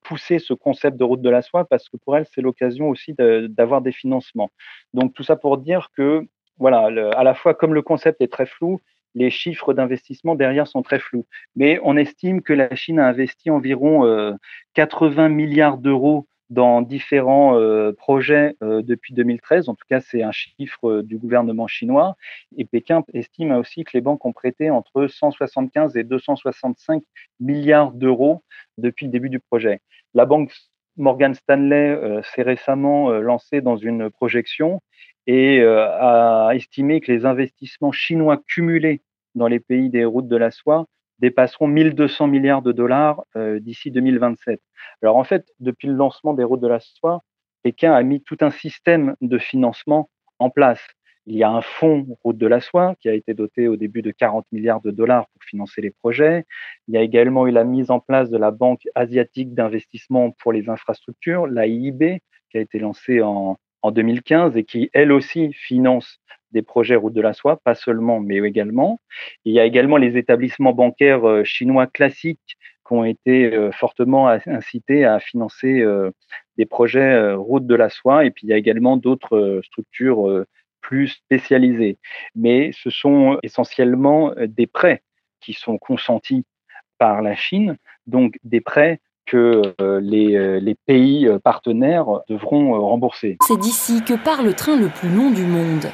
pousser 0.02 0.38
ce 0.38 0.52
concept 0.52 0.96
de 0.96 1.04
route 1.04 1.22
de 1.22 1.30
la 1.30 1.42
soie 1.42 1.64
parce 1.64 1.88
que 1.88 1.96
pour 1.96 2.16
elles, 2.16 2.26
c'est 2.34 2.40
l'occasion 2.40 2.88
aussi 2.88 3.14
d'avoir 3.14 3.82
des 3.82 3.92
financements. 3.92 4.50
Donc 4.94 5.14
tout 5.14 5.22
ça 5.22 5.36
pour 5.36 5.58
dire 5.58 5.90
que 5.96 6.26
voilà, 6.58 6.86
à 7.16 7.24
la 7.24 7.34
fois 7.34 7.54
comme 7.54 7.74
le 7.74 7.82
concept 7.82 8.20
est 8.20 8.32
très 8.32 8.46
flou, 8.46 8.80
les 9.14 9.30
chiffres 9.30 9.74
d'investissement 9.74 10.34
derrière 10.34 10.66
sont 10.66 10.82
très 10.82 10.98
flous. 10.98 11.26
Mais 11.54 11.78
on 11.82 11.96
estime 11.96 12.40
que 12.40 12.52
la 12.52 12.74
Chine 12.74 12.98
a 12.98 13.06
investi 13.06 13.50
environ 13.50 14.06
euh, 14.06 14.32
80 14.74 15.28
milliards 15.28 15.78
d'euros 15.78 16.26
dans 16.52 16.82
différents 16.82 17.58
euh, 17.58 17.92
projets 17.92 18.56
euh, 18.62 18.82
depuis 18.82 19.14
2013. 19.14 19.70
En 19.70 19.74
tout 19.74 19.86
cas, 19.88 20.00
c'est 20.00 20.22
un 20.22 20.32
chiffre 20.32 20.88
euh, 20.88 21.02
du 21.02 21.16
gouvernement 21.16 21.66
chinois. 21.66 22.14
Et 22.58 22.66
Pékin 22.66 23.02
estime 23.14 23.52
aussi 23.52 23.84
que 23.84 23.92
les 23.94 24.02
banques 24.02 24.24
ont 24.26 24.34
prêté 24.34 24.68
entre 24.68 25.06
175 25.06 25.96
et 25.96 26.04
265 26.04 27.02
milliards 27.40 27.92
d'euros 27.92 28.42
depuis 28.76 29.06
le 29.06 29.12
début 29.12 29.30
du 29.30 29.40
projet. 29.40 29.80
La 30.12 30.26
banque 30.26 30.52
Morgan 30.98 31.32
Stanley 31.34 32.20
s'est 32.22 32.42
récemment 32.42 33.08
lancée 33.12 33.62
dans 33.62 33.78
une 33.78 34.10
projection 34.10 34.82
et 35.26 35.62
a 35.62 36.50
estimé 36.54 37.00
que 37.00 37.12
les 37.12 37.24
investissements 37.24 37.92
chinois 37.92 38.42
cumulés 38.46 39.02
dans 39.34 39.46
les 39.46 39.60
pays 39.60 39.88
des 39.88 40.04
routes 40.04 40.28
de 40.28 40.36
la 40.36 40.50
soie 40.50 40.86
dépasseront 41.18 41.68
1200 41.68 42.26
milliards 42.26 42.62
de 42.62 42.72
dollars 42.72 43.24
d'ici 43.36 43.90
2027. 43.90 44.60
Alors 45.02 45.16
en 45.16 45.24
fait, 45.24 45.46
depuis 45.60 45.88
le 45.88 45.94
lancement 45.94 46.34
des 46.34 46.44
routes 46.44 46.60
de 46.60 46.68
la 46.68 46.80
soie, 46.80 47.22
Pékin 47.62 47.92
a 47.92 48.02
mis 48.02 48.20
tout 48.20 48.38
un 48.40 48.50
système 48.50 49.14
de 49.20 49.38
financement 49.38 50.10
en 50.38 50.50
place. 50.50 50.80
Il 51.26 51.36
y 51.36 51.44
a 51.44 51.50
un 51.50 51.60
fonds 51.60 52.18
route 52.24 52.36
de 52.36 52.48
la 52.48 52.60
soie 52.60 52.96
qui 53.00 53.08
a 53.08 53.14
été 53.14 53.32
doté 53.32 53.68
au 53.68 53.76
début 53.76 54.02
de 54.02 54.10
40 54.10 54.44
milliards 54.50 54.80
de 54.80 54.90
dollars 54.90 55.28
pour 55.28 55.44
financer 55.44 55.80
les 55.80 55.92
projets. 55.92 56.44
Il 56.88 56.94
y 56.94 56.96
a 56.96 57.02
également 57.02 57.46
eu 57.46 57.52
la 57.52 57.62
mise 57.62 57.92
en 57.92 58.00
place 58.00 58.28
de 58.28 58.36
la 58.38 58.50
Banque 58.50 58.88
asiatique 58.96 59.54
d'investissement 59.54 60.32
pour 60.32 60.52
les 60.52 60.68
infrastructures, 60.68 61.46
l'AIIB, 61.46 62.18
qui 62.50 62.58
a 62.58 62.60
été 62.60 62.80
lancée 62.80 63.22
en, 63.22 63.56
en 63.82 63.90
2015 63.90 64.56
et 64.56 64.64
qui, 64.64 64.90
elle 64.92 65.12
aussi, 65.12 65.52
finance 65.52 66.20
des 66.52 66.62
projets 66.62 66.96
route 66.96 67.14
de 67.14 67.20
la 67.20 67.32
soie, 67.32 67.60
pas 67.62 67.74
seulement, 67.74 68.20
mais 68.20 68.36
également. 68.36 69.00
Il 69.44 69.52
y 69.52 69.60
a 69.60 69.64
également 69.64 69.96
les 69.96 70.16
établissements 70.16 70.72
bancaires 70.72 71.26
euh, 71.26 71.44
chinois 71.44 71.86
classiques 71.86 72.56
qui 72.86 72.92
ont 72.92 73.04
été 73.04 73.54
euh, 73.54 73.72
fortement 73.72 74.28
incités 74.28 75.04
à 75.04 75.18
financer 75.18 75.80
euh, 75.80 76.10
des 76.58 76.66
projets 76.66 77.32
route 77.34 77.66
de 77.66 77.74
la 77.74 77.88
soie. 77.88 78.24
Et 78.24 78.30
puis, 78.30 78.46
il 78.46 78.50
y 78.50 78.52
a 78.52 78.56
également 78.56 78.96
d'autres 78.96 79.60
structures 79.64 80.44
plus 80.80 81.08
spécialisées. 81.08 81.98
Mais 82.34 82.70
ce 82.72 82.90
sont 82.90 83.38
essentiellement 83.42 84.34
des 84.46 84.66
prêts 84.66 85.02
qui 85.40 85.54
sont 85.54 85.78
consentis 85.78 86.44
par 86.98 87.22
la 87.22 87.34
Chine, 87.34 87.78
donc 88.06 88.38
des 88.44 88.60
prêts 88.60 89.00
que 89.26 89.74
euh, 89.80 90.00
les, 90.00 90.36
euh, 90.36 90.60
les, 90.60 90.74
pays 90.74 91.26
euh, 91.26 91.38
partenaires 91.38 92.06
devront 92.28 92.80
rembourser. 92.80 93.36
C'est 93.46 93.58
d'ici 93.58 94.02
que 94.02 94.14
part 94.14 94.42
le 94.42 94.54
train 94.54 94.76
le 94.76 94.88
plus 94.88 95.08
long 95.08 95.30
du 95.30 95.44
monde. 95.44 95.86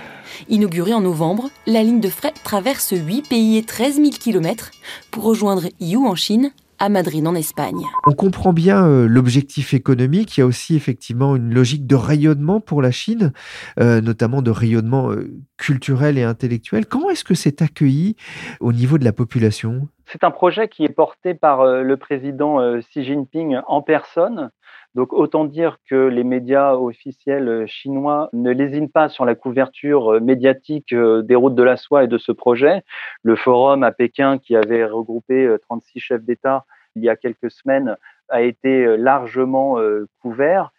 Inaugurée 0.49 0.94
en 0.94 1.00
novembre, 1.00 1.49
la 1.66 1.82
ligne 1.82 2.00
de 2.00 2.08
fret 2.08 2.35
traverse 2.44 2.92
8 2.92 3.28
pays 3.28 3.56
et 3.56 3.62
13 3.62 3.97
000 3.97 4.11
km 4.11 4.70
pour 5.11 5.25
rejoindre 5.25 5.64
You 5.80 6.06
en 6.06 6.14
Chine, 6.14 6.52
à 6.78 6.88
Madrid 6.88 7.26
en 7.26 7.35
Espagne. 7.35 7.80
On 8.06 8.12
comprend 8.12 8.52
bien 8.52 9.06
l'objectif 9.06 9.75
économique, 9.75 10.37
il 10.37 10.40
y 10.40 10.42
a 10.42 10.47
aussi 10.47 10.76
effectivement 10.76 11.37
une 11.37 11.52
logique 11.52 11.87
de 11.87 11.94
rayonnement 11.94 12.61
pour 12.61 12.82
la 12.82 12.90
Chine, 12.90 13.32
notamment 13.78 14.42
de 14.42 14.50
rayonnement 14.50 15.11
culturel 15.56 16.18
et 16.18 16.23
intellectuel. 16.23 16.87
Comment 16.87 17.11
est-ce 17.11 17.25
que 17.25 17.35
c'est 17.35 17.62
accueilli 17.62 18.16
au 18.61 18.73
niveau 18.73 18.99
de 18.99 19.04
la 19.04 19.12
population? 19.12 19.88
C'est 20.11 20.25
un 20.25 20.30
projet 20.30 20.68
qui 20.68 20.85
est 20.85 20.94
porté 20.94 21.35
par 21.35 21.61
euh, 21.61 21.82
le 21.82 21.97
président 21.99 22.61
euh, 22.61 22.80
Xi 22.80 23.04
Jinping 23.04 23.58
en 23.66 23.82
personne. 23.82 24.50
Donc 24.95 25.12
autant 25.12 25.45
dire 25.45 25.78
que 25.88 25.95
les 25.95 26.25
médias 26.25 26.75
officiels 26.75 27.49
euh, 27.49 27.66
chinois 27.66 28.30
ne 28.33 28.50
lésinent 28.50 28.90
pas 28.90 29.09
sur 29.09 29.25
la 29.25 29.35
couverture 29.35 30.21
médiatique 30.21 30.95
des 30.95 31.35
routes 31.35 31.54
de 31.54 31.62
la 31.62 31.76
soie 31.76 32.04
et 32.04 32.09
de 32.09 32.18
ce 32.18 32.33
projet. 32.33 32.83
Le 33.23 33.37
forum 33.37 33.83
à 33.83 33.92
Pékin 33.92 34.38
qui 34.38 34.57
avait 34.57 34.85
regroupé 34.85 35.57
36 35.62 36.00
chefs 36.00 36.25
d'État 36.25 36.64
il 36.97 37.04
y 37.04 37.09
a 37.09 37.16
quelques 37.16 37.50
semaines 37.50 37.97
a 38.28 38.42
été 38.42 38.97
largement 38.97 39.78
couvert. 40.21 40.73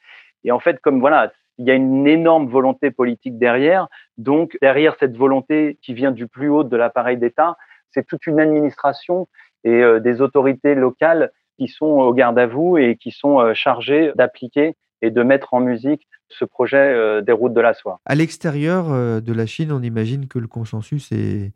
Et 0.43 0.51
en 0.51 0.59
fait, 0.59 0.79
comme 0.81 0.99
voilà, 0.99 1.31
il 1.59 1.67
y 1.67 1.71
a 1.71 1.75
une 1.75 2.07
énorme 2.07 2.47
volonté 2.47 2.89
politique 2.89 3.37
derrière. 3.37 3.87
Donc 4.17 4.57
derrière 4.61 4.95
cette 4.99 5.15
volonté 5.15 5.77
qui 5.81 5.93
vient 5.93 6.11
du 6.11 6.27
plus 6.27 6.49
haut 6.49 6.63
de 6.63 6.75
l'appareil 6.77 7.17
d'État, 7.17 7.57
c'est 7.91 8.07
toute 8.07 8.25
une 8.25 8.39
administration 8.39 9.27
et 9.65 9.83
euh, 9.83 9.99
des 9.99 10.21
autorités 10.21 10.73
locales 10.73 11.31
qui 11.59 11.67
sont 11.67 11.85
au 11.85 12.13
garde 12.13 12.39
à 12.39 12.47
vous 12.47 12.77
et 12.77 12.95
qui 12.95 13.11
sont 13.11 13.39
euh, 13.39 13.53
chargées 13.53 14.11
d'appliquer 14.15 14.75
et 15.01 15.11
de 15.11 15.23
mettre 15.23 15.53
en 15.53 15.59
musique 15.59 16.07
ce 16.29 16.45
projet 16.45 16.77
euh, 16.77 17.21
des 17.21 17.31
routes 17.31 17.53
de 17.53 17.61
la 17.61 17.73
soie. 17.73 17.99
À 18.05 18.15
l'extérieur 18.15 19.21
de 19.21 19.33
la 19.33 19.45
Chine, 19.45 19.71
on 19.71 19.81
imagine 19.81 20.27
que 20.27 20.39
le 20.39 20.47
consensus 20.47 21.11
est, 21.11 21.53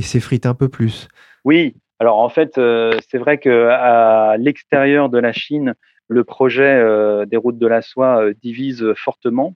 s'effrite 0.00 0.46
un 0.46 0.54
peu 0.54 0.68
plus. 0.68 1.08
Oui, 1.44 1.76
alors 1.98 2.18
en 2.18 2.28
fait, 2.28 2.54
c'est 2.54 3.18
vrai 3.18 3.38
qu'à 3.38 4.36
l'extérieur 4.38 5.08
de 5.08 5.18
la 5.18 5.32
Chine, 5.32 5.74
le 6.08 6.24
projet 6.24 6.82
des 7.26 7.36
routes 7.36 7.58
de 7.58 7.66
la 7.66 7.82
soie 7.82 8.32
divise 8.42 8.92
fortement 8.96 9.54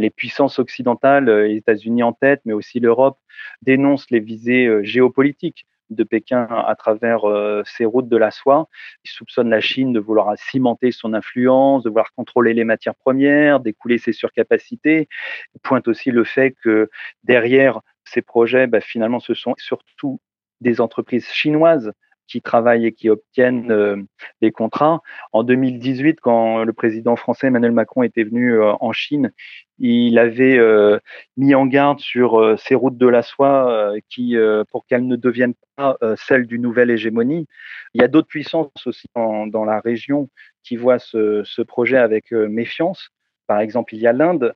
les 0.00 0.10
puissances 0.10 0.58
occidentales, 0.58 1.28
euh, 1.28 1.46
les 1.46 1.56
États-Unis 1.56 2.02
en 2.02 2.12
tête, 2.12 2.40
mais 2.44 2.52
aussi 2.52 2.80
l'Europe, 2.80 3.18
dénoncent 3.62 4.10
les 4.10 4.20
visées 4.20 4.66
euh, 4.66 4.82
géopolitiques 4.82 5.66
de 5.90 6.04
Pékin 6.04 6.46
à 6.50 6.74
travers 6.76 7.28
euh, 7.28 7.62
ces 7.64 7.84
routes 7.84 8.08
de 8.08 8.16
la 8.16 8.30
soie. 8.30 8.68
Ils 9.04 9.10
soupçonnent 9.10 9.50
la 9.50 9.60
Chine 9.60 9.92
de 9.92 10.00
vouloir 10.00 10.32
cimenter 10.38 10.92
son 10.92 11.14
influence, 11.14 11.82
de 11.82 11.88
vouloir 11.88 12.12
contrôler 12.14 12.54
les 12.54 12.64
matières 12.64 12.94
premières, 12.94 13.60
d'écouler 13.60 13.98
ses 13.98 14.12
surcapacités. 14.12 15.08
Ils 15.54 15.60
pointent 15.60 15.88
aussi 15.88 16.10
le 16.10 16.24
fait 16.24 16.54
que 16.62 16.88
derrière 17.24 17.80
ces 18.04 18.22
projets, 18.22 18.66
bah, 18.66 18.80
finalement, 18.80 19.20
ce 19.20 19.34
sont 19.34 19.54
surtout 19.58 20.20
des 20.60 20.80
entreprises 20.80 21.28
chinoises 21.28 21.92
qui 22.30 22.40
travaillent 22.40 22.86
et 22.86 22.92
qui 22.92 23.10
obtiennent 23.10 23.70
euh, 23.72 23.96
des 24.40 24.52
contrats. 24.52 25.02
En 25.32 25.42
2018, 25.42 26.20
quand 26.20 26.64
le 26.64 26.72
président 26.72 27.16
français 27.16 27.48
Emmanuel 27.48 27.72
Macron 27.72 28.02
était 28.02 28.22
venu 28.22 28.54
euh, 28.54 28.72
en 28.80 28.92
Chine, 28.92 29.32
il 29.78 30.18
avait 30.18 30.56
euh, 30.58 30.98
mis 31.36 31.54
en 31.54 31.66
garde 31.66 31.98
sur 32.00 32.58
ces 32.58 32.74
routes 32.74 32.98
de 32.98 33.08
la 33.08 33.22
soie 33.22 33.94
qui, 34.10 34.36
pour 34.70 34.84
qu'elles 34.86 35.06
ne 35.06 35.16
deviennent 35.16 35.54
pas 35.76 35.96
celles 36.16 36.46
d'une 36.46 36.60
nouvelle 36.60 36.90
hégémonie. 36.90 37.46
Il 37.94 38.02
y 38.02 38.04
a 38.04 38.08
d'autres 38.08 38.28
puissances 38.28 38.68
aussi 38.84 39.06
dans, 39.14 39.64
la 39.64 39.80
région 39.80 40.28
qui 40.62 40.76
voient 40.76 40.98
ce, 40.98 41.42
ce 41.44 41.62
projet 41.62 41.96
avec 41.96 42.30
méfiance. 42.32 43.08
Par 43.46 43.60
exemple, 43.60 43.94
il 43.94 44.02
y 44.02 44.06
a 44.06 44.12
l'Inde 44.12 44.54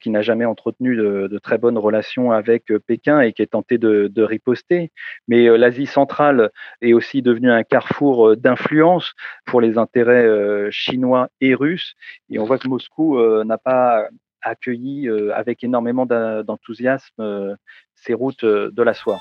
qui 0.00 0.10
n'a 0.10 0.22
jamais 0.22 0.44
entretenu 0.44 0.96
de, 0.96 1.38
très 1.42 1.58
bonnes 1.58 1.78
relations 1.78 2.32
avec 2.32 2.70
euh, 2.70 2.78
Pékin 2.78 3.20
et 3.20 3.32
qui 3.32 3.42
est 3.42 3.48
tenté 3.48 3.78
de, 3.78 4.22
riposter. 4.22 4.90
Mais 5.28 5.48
euh, 5.48 5.56
l'Asie 5.56 5.86
centrale 5.86 6.50
est 6.80 6.92
aussi 6.92 7.22
devenue 7.22 7.50
un 7.50 7.62
carrefour 7.62 8.28
euh, 8.28 8.36
d'influence 8.36 9.12
pour 9.46 9.60
les 9.60 9.78
intérêts 9.78 10.70
chinois 10.70 11.28
et 11.40 11.54
russes. 11.54 11.94
Et 12.30 12.38
on 12.38 12.44
voit 12.44 12.58
que 12.58 12.68
Moscou 12.68 13.18
n'a 13.44 13.58
pas 13.58 14.08
accueilli 14.40 15.08
avec 15.34 15.62
énormément 15.64 16.06
d'enthousiasme 16.06 17.56
ces 17.94 18.14
routes 18.14 18.44
de 18.44 18.82
la 18.82 18.94
soie. 18.94 19.18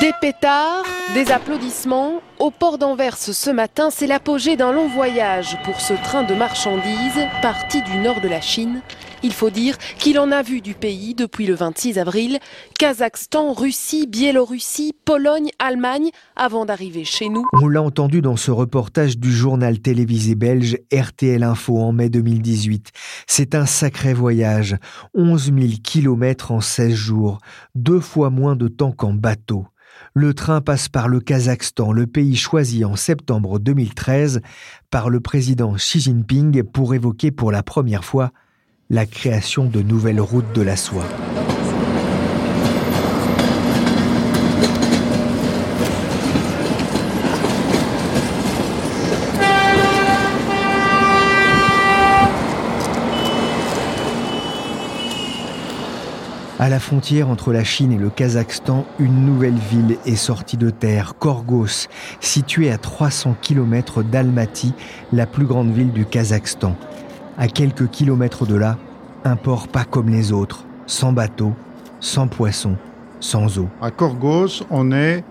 Des 0.00 0.12
pétards, 0.20 0.84
des 1.14 1.30
applaudissements. 1.30 2.20
Au 2.38 2.50
port 2.50 2.76
d'Anvers 2.76 3.16
ce 3.16 3.50
matin, 3.50 3.88
c'est 3.90 4.06
l'apogée 4.06 4.56
d'un 4.56 4.72
long 4.72 4.88
voyage 4.88 5.56
pour 5.64 5.80
ce 5.80 5.94
train 5.94 6.22
de 6.22 6.34
marchandises 6.34 7.24
parti 7.40 7.80
du 7.82 7.96
nord 7.98 8.20
de 8.20 8.28
la 8.28 8.40
Chine. 8.40 8.82
Il 9.22 9.32
faut 9.32 9.48
dire 9.48 9.78
qu'il 9.98 10.18
en 10.18 10.32
a 10.32 10.42
vu 10.42 10.60
du 10.60 10.74
pays 10.74 11.14
depuis 11.14 11.46
le 11.46 11.54
26 11.54 11.98
avril. 11.98 12.38
Kazakhstan, 12.78 13.52
Russie, 13.54 14.06
Biélorussie, 14.06 14.92
Pologne, 15.04 15.50
Allemagne, 15.58 16.10
avant 16.34 16.66
d'arriver 16.66 17.04
chez 17.04 17.28
nous. 17.28 17.46
On 17.54 17.68
l'a 17.68 17.80
entendu 17.80 18.20
dans 18.20 18.36
ce 18.36 18.50
reportage 18.50 19.18
du 19.18 19.32
journal 19.32 19.78
télévisé 19.78 20.34
belge 20.34 20.78
RTL 20.92 21.42
Info 21.42 21.78
en 21.78 21.92
mai 21.92 22.10
2018. 22.10 22.90
C'est 23.26 23.54
un 23.54 23.66
sacré 23.66 24.12
voyage. 24.12 24.76
11 25.14 25.52
000 25.54 25.58
kilomètres 25.82 26.52
en 26.52 26.60
16 26.60 26.92
jours. 26.92 27.38
Deux 27.74 28.00
fois 28.00 28.30
moins 28.30 28.56
de 28.56 28.68
temps 28.68 28.92
qu'en 28.92 29.14
bateau. 29.14 29.66
Le 30.18 30.32
train 30.32 30.62
passe 30.62 30.88
par 30.88 31.08
le 31.08 31.20
Kazakhstan, 31.20 31.92
le 31.92 32.06
pays 32.06 32.36
choisi 32.36 32.86
en 32.86 32.96
septembre 32.96 33.58
2013 33.58 34.40
par 34.90 35.10
le 35.10 35.20
président 35.20 35.74
Xi 35.74 36.00
Jinping 36.00 36.62
pour 36.62 36.94
évoquer 36.94 37.30
pour 37.30 37.52
la 37.52 37.62
première 37.62 38.02
fois 38.02 38.32
la 38.88 39.04
création 39.04 39.66
de 39.66 39.82
nouvelles 39.82 40.22
routes 40.22 40.54
de 40.54 40.62
la 40.62 40.76
soie. 40.76 41.04
À 56.58 56.70
la 56.70 56.80
frontière 56.80 57.28
entre 57.28 57.52
la 57.52 57.64
Chine 57.64 57.92
et 57.92 57.98
le 57.98 58.08
Kazakhstan, 58.08 58.86
une 58.98 59.26
nouvelle 59.26 59.58
ville 59.70 59.98
est 60.06 60.16
sortie 60.16 60.56
de 60.56 60.70
terre, 60.70 61.12
Korgos, 61.18 61.86
située 62.20 62.70
à 62.70 62.78
300 62.78 63.36
km 63.42 64.02
d'Almaty, 64.02 64.72
la 65.12 65.26
plus 65.26 65.44
grande 65.44 65.70
ville 65.70 65.92
du 65.92 66.06
Kazakhstan. 66.06 66.74
À 67.36 67.48
quelques 67.48 67.90
kilomètres 67.90 68.46
de 68.46 68.54
là, 68.54 68.78
un 69.24 69.36
port 69.36 69.68
pas 69.68 69.84
comme 69.84 70.08
les 70.08 70.32
autres, 70.32 70.64
sans 70.86 71.12
bateau, 71.12 71.52
sans 72.00 72.26
poissons, 72.26 72.76
sans 73.20 73.58
eau. 73.58 73.68
À 73.82 73.90
Korgos, 73.90 74.64
on 74.70 74.92
est 74.92 75.24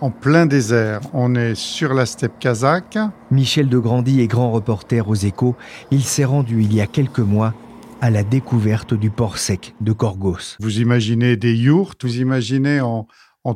en 0.00 0.10
plein 0.10 0.46
désert. 0.46 1.00
On 1.12 1.36
est 1.36 1.54
sur 1.54 1.94
la 1.94 2.06
steppe 2.06 2.40
kazakh. 2.40 2.98
Michel 3.30 3.68
de 3.68 3.78
Grandy 3.78 4.20
est 4.20 4.26
grand 4.26 4.50
reporter 4.50 5.08
aux 5.08 5.14
échos. 5.14 5.54
Il 5.92 6.02
s'est 6.02 6.24
rendu 6.24 6.60
il 6.62 6.74
y 6.74 6.80
a 6.80 6.88
quelques 6.88 7.20
mois 7.20 7.54
à 8.00 8.10
la 8.10 8.22
découverte 8.22 8.94
du 8.94 9.10
port 9.10 9.38
sec 9.38 9.74
de 9.80 9.92
Korgos. 9.92 10.56
Vous 10.60 10.80
imaginez 10.80 11.36
des 11.36 11.54
yourtes, 11.54 12.04
vous 12.04 12.18
imaginez 12.18 12.80
en, 12.80 13.06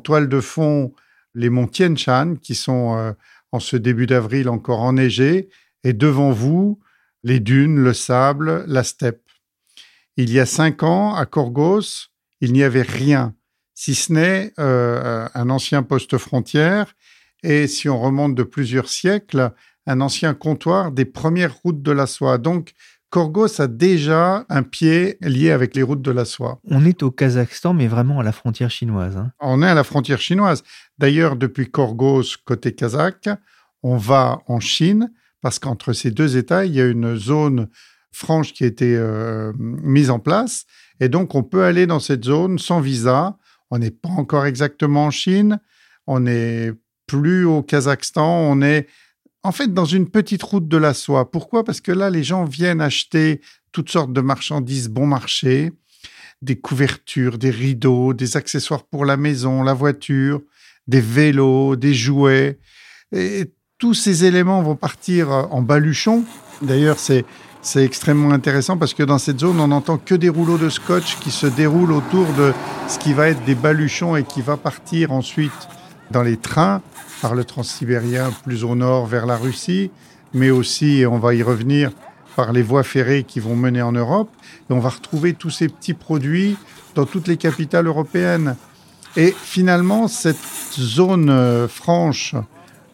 toile 0.02 0.28
de 0.28 0.40
fond 0.40 0.92
les 1.34 1.50
monts 1.50 1.66
Tian 1.66 1.96
Shan, 1.96 2.36
qui 2.40 2.54
sont 2.54 2.96
euh, 2.96 3.12
en 3.52 3.60
ce 3.60 3.76
début 3.76 4.06
d'avril 4.06 4.48
encore 4.48 4.80
enneigé, 4.80 5.48
et 5.84 5.92
devant 5.92 6.32
vous, 6.32 6.80
les 7.22 7.40
dunes, 7.40 7.78
le 7.78 7.92
sable, 7.92 8.64
la 8.66 8.82
steppe. 8.82 9.22
Il 10.16 10.32
y 10.32 10.40
a 10.40 10.46
cinq 10.46 10.82
ans, 10.82 11.14
à 11.14 11.26
Korgos, 11.26 12.08
il 12.40 12.52
n'y 12.52 12.62
avait 12.62 12.82
rien, 12.82 13.34
si 13.74 13.94
ce 13.94 14.12
n'est 14.12 14.52
euh, 14.58 15.28
un 15.34 15.50
ancien 15.50 15.82
poste 15.82 16.18
frontière, 16.18 16.94
et 17.42 17.66
si 17.66 17.88
on 17.88 18.00
remonte 18.00 18.34
de 18.34 18.42
plusieurs 18.42 18.88
siècles, 18.88 19.52
un 19.86 20.00
ancien 20.00 20.34
comptoir 20.34 20.92
des 20.92 21.04
premières 21.04 21.56
routes 21.56 21.82
de 21.82 21.92
la 21.92 22.06
soie. 22.06 22.38
Donc, 22.38 22.72
Korgos 23.10 23.60
a 23.60 23.66
déjà 23.66 24.46
un 24.48 24.62
pied 24.62 25.18
lié 25.20 25.50
avec 25.50 25.74
les 25.74 25.82
routes 25.82 26.00
de 26.00 26.12
la 26.12 26.24
soie. 26.24 26.60
On 26.64 26.84
est 26.84 27.02
au 27.02 27.10
Kazakhstan, 27.10 27.74
mais 27.74 27.88
vraiment 27.88 28.20
à 28.20 28.22
la 28.22 28.30
frontière 28.30 28.70
chinoise. 28.70 29.16
Hein. 29.16 29.32
On 29.40 29.62
est 29.62 29.66
à 29.66 29.74
la 29.74 29.82
frontière 29.82 30.20
chinoise. 30.20 30.62
D'ailleurs, 30.96 31.34
depuis 31.34 31.68
Korgos, 31.68 32.36
côté 32.44 32.72
kazakh, 32.72 33.28
on 33.82 33.96
va 33.96 34.38
en 34.46 34.60
Chine, 34.60 35.10
parce 35.40 35.58
qu'entre 35.58 35.92
ces 35.92 36.12
deux 36.12 36.36
États, 36.36 36.64
il 36.64 36.72
y 36.72 36.80
a 36.80 36.86
une 36.86 37.16
zone 37.16 37.68
franche 38.12 38.52
qui 38.52 38.62
a 38.62 38.68
été 38.68 38.96
euh, 38.96 39.52
mise 39.58 40.10
en 40.10 40.20
place. 40.20 40.66
Et 41.00 41.08
donc, 41.08 41.34
on 41.34 41.42
peut 41.42 41.64
aller 41.64 41.88
dans 41.88 42.00
cette 42.00 42.24
zone 42.24 42.60
sans 42.60 42.80
visa. 42.80 43.36
On 43.72 43.78
n'est 43.78 43.90
pas 43.90 44.10
encore 44.10 44.46
exactement 44.46 45.06
en 45.06 45.10
Chine. 45.10 45.58
On 46.06 46.20
n'est 46.20 46.72
plus 47.08 47.44
au 47.44 47.62
Kazakhstan. 47.62 48.24
On 48.24 48.62
est 48.62 48.86
en 49.42 49.52
fait 49.52 49.72
dans 49.72 49.84
une 49.84 50.08
petite 50.08 50.42
route 50.42 50.68
de 50.68 50.76
la 50.76 50.94
soie. 50.94 51.30
Pourquoi? 51.30 51.64
Parce 51.64 51.80
que 51.80 51.92
là, 51.92 52.10
les 52.10 52.22
gens 52.22 52.44
viennent 52.44 52.80
acheter 52.80 53.40
toutes 53.72 53.90
sortes 53.90 54.12
de 54.12 54.20
marchandises 54.20 54.88
bon 54.88 55.06
marché, 55.06 55.72
des 56.42 56.56
couvertures, 56.56 57.38
des 57.38 57.50
rideaux, 57.50 58.14
des 58.14 58.36
accessoires 58.36 58.84
pour 58.84 59.04
la 59.04 59.16
maison, 59.16 59.62
la 59.62 59.74
voiture, 59.74 60.40
des 60.86 61.00
vélos, 61.00 61.76
des 61.76 61.94
jouets. 61.94 62.58
Et 63.12 63.52
tous 63.78 63.94
ces 63.94 64.24
éléments 64.24 64.62
vont 64.62 64.76
partir 64.76 65.30
en 65.30 65.62
baluchon. 65.62 66.24
D'ailleurs, 66.62 66.98
c'est 66.98 67.24
c'est 67.62 67.84
extrêmement 67.84 68.30
intéressant 68.30 68.78
parce 68.78 68.94
que 68.94 69.02
dans 69.02 69.18
cette 69.18 69.40
zone, 69.40 69.60
on 69.60 69.68
n'entend 69.68 69.98
que 69.98 70.14
des 70.14 70.30
rouleaux 70.30 70.56
de 70.56 70.70
scotch 70.70 71.18
qui 71.20 71.30
se 71.30 71.46
déroulent 71.46 71.92
autour 71.92 72.26
de 72.32 72.54
ce 72.88 72.98
qui 72.98 73.12
va 73.12 73.28
être 73.28 73.44
des 73.44 73.54
baluchons 73.54 74.16
et 74.16 74.24
qui 74.24 74.40
va 74.40 74.56
partir 74.56 75.12
ensuite 75.12 75.68
dans 76.10 76.22
les 76.22 76.38
trains 76.38 76.80
par 77.22 77.34
le 77.34 77.44
transsibérien 77.44 78.32
plus 78.44 78.64
au 78.64 78.74
nord 78.74 79.06
vers 79.06 79.26
la 79.26 79.36
Russie, 79.36 79.90
mais 80.32 80.50
aussi, 80.50 81.00
et 81.00 81.06
on 81.06 81.18
va 81.18 81.34
y 81.34 81.42
revenir, 81.42 81.92
par 82.36 82.52
les 82.52 82.62
voies 82.62 82.82
ferrées 82.82 83.24
qui 83.24 83.40
vont 83.40 83.56
mener 83.56 83.82
en 83.82 83.92
Europe. 83.92 84.30
Et 84.68 84.72
on 84.72 84.80
va 84.80 84.90
retrouver 84.90 85.34
tous 85.34 85.50
ces 85.50 85.68
petits 85.68 85.94
produits 85.94 86.56
dans 86.94 87.04
toutes 87.04 87.28
les 87.28 87.36
capitales 87.36 87.86
européennes. 87.86 88.56
Et 89.16 89.34
finalement, 89.36 90.08
cette 90.08 90.36
zone 90.72 91.30
euh, 91.30 91.68
franche 91.68 92.34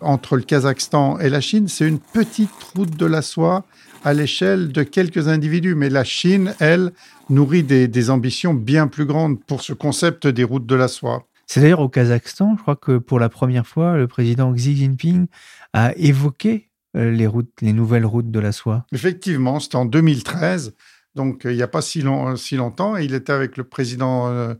entre 0.00 0.36
le 0.36 0.42
Kazakhstan 0.42 1.18
et 1.18 1.28
la 1.28 1.40
Chine, 1.40 1.68
c'est 1.68 1.86
une 1.86 1.98
petite 1.98 2.50
route 2.74 2.96
de 2.96 3.06
la 3.06 3.22
soie 3.22 3.64
à 4.04 4.14
l'échelle 4.14 4.72
de 4.72 4.82
quelques 4.82 5.28
individus. 5.28 5.74
Mais 5.74 5.90
la 5.90 6.04
Chine, 6.04 6.54
elle, 6.58 6.92
nourrit 7.28 7.62
des, 7.62 7.88
des 7.88 8.10
ambitions 8.10 8.54
bien 8.54 8.86
plus 8.86 9.04
grandes 9.04 9.38
pour 9.40 9.62
ce 9.62 9.72
concept 9.72 10.26
des 10.26 10.44
routes 10.44 10.66
de 10.66 10.74
la 10.74 10.88
soie. 10.88 11.26
C'est 11.46 11.60
d'ailleurs 11.60 11.80
au 11.80 11.88
Kazakhstan, 11.88 12.56
je 12.56 12.62
crois 12.62 12.76
que 12.76 12.98
pour 12.98 13.20
la 13.20 13.28
première 13.28 13.66
fois, 13.66 13.96
le 13.96 14.08
président 14.08 14.52
Xi 14.52 14.76
Jinping 14.76 15.26
a 15.72 15.96
évoqué 15.96 16.70
euh, 16.96 17.10
les, 17.10 17.26
routes, 17.26 17.52
les 17.60 17.72
nouvelles 17.72 18.04
routes 18.04 18.30
de 18.30 18.40
la 18.40 18.52
soie. 18.52 18.84
Effectivement, 18.92 19.60
c'était 19.60 19.76
en 19.76 19.84
2013, 19.84 20.74
donc 21.14 21.46
euh, 21.46 21.52
il 21.52 21.56
n'y 21.56 21.62
a 21.62 21.68
pas 21.68 21.82
si, 21.82 22.04
si, 22.36 22.56
longtemps. 22.56 22.96
Et 22.96 23.04
il 23.04 23.14
était 23.14 23.32
avec 23.32 23.56
le 23.56 23.64
président 23.64 24.28
euh, 24.28 24.54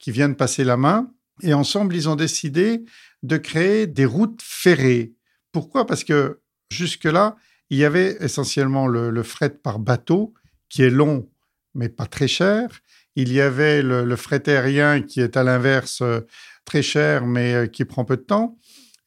qui 0.00 0.10
vient 0.10 0.28
de 0.28 0.34
passer 0.34 0.64
la 0.64 0.76
main. 0.76 1.10
Et 1.42 1.54
ensemble, 1.54 1.94
ils 1.94 2.08
ont 2.08 2.16
décidé 2.16 2.84
de 3.22 3.36
créer 3.36 3.86
des 3.86 4.06
routes 4.06 4.40
ferrées. 4.42 5.12
Pourquoi? 5.52 5.86
Parce 5.86 6.02
que 6.02 6.40
jusque-là, 6.70 7.36
il 7.70 7.78
y 7.78 7.84
avait 7.84 8.16
essentiellement 8.20 8.86
le 8.86 9.22
fret 9.22 9.50
par 9.50 9.78
bateau, 9.78 10.32
qui 10.68 10.82
est 10.82 10.90
long, 10.90 11.28
mais 11.74 11.88
pas 11.88 12.06
très 12.06 12.28
cher. 12.28 12.68
Il 13.16 13.32
y 13.32 13.40
avait 13.40 13.82
le, 13.82 14.14
fret 14.16 14.46
aérien 14.46 15.00
qui 15.00 15.22
est 15.22 15.38
à 15.38 15.42
l'inverse 15.42 16.02
euh, 16.02 16.20
très 16.66 16.82
cher, 16.82 17.26
mais 17.26 17.54
euh, 17.54 17.66
qui 17.66 17.86
prend 17.86 18.04
peu 18.04 18.18
de 18.18 18.22
temps. 18.22 18.58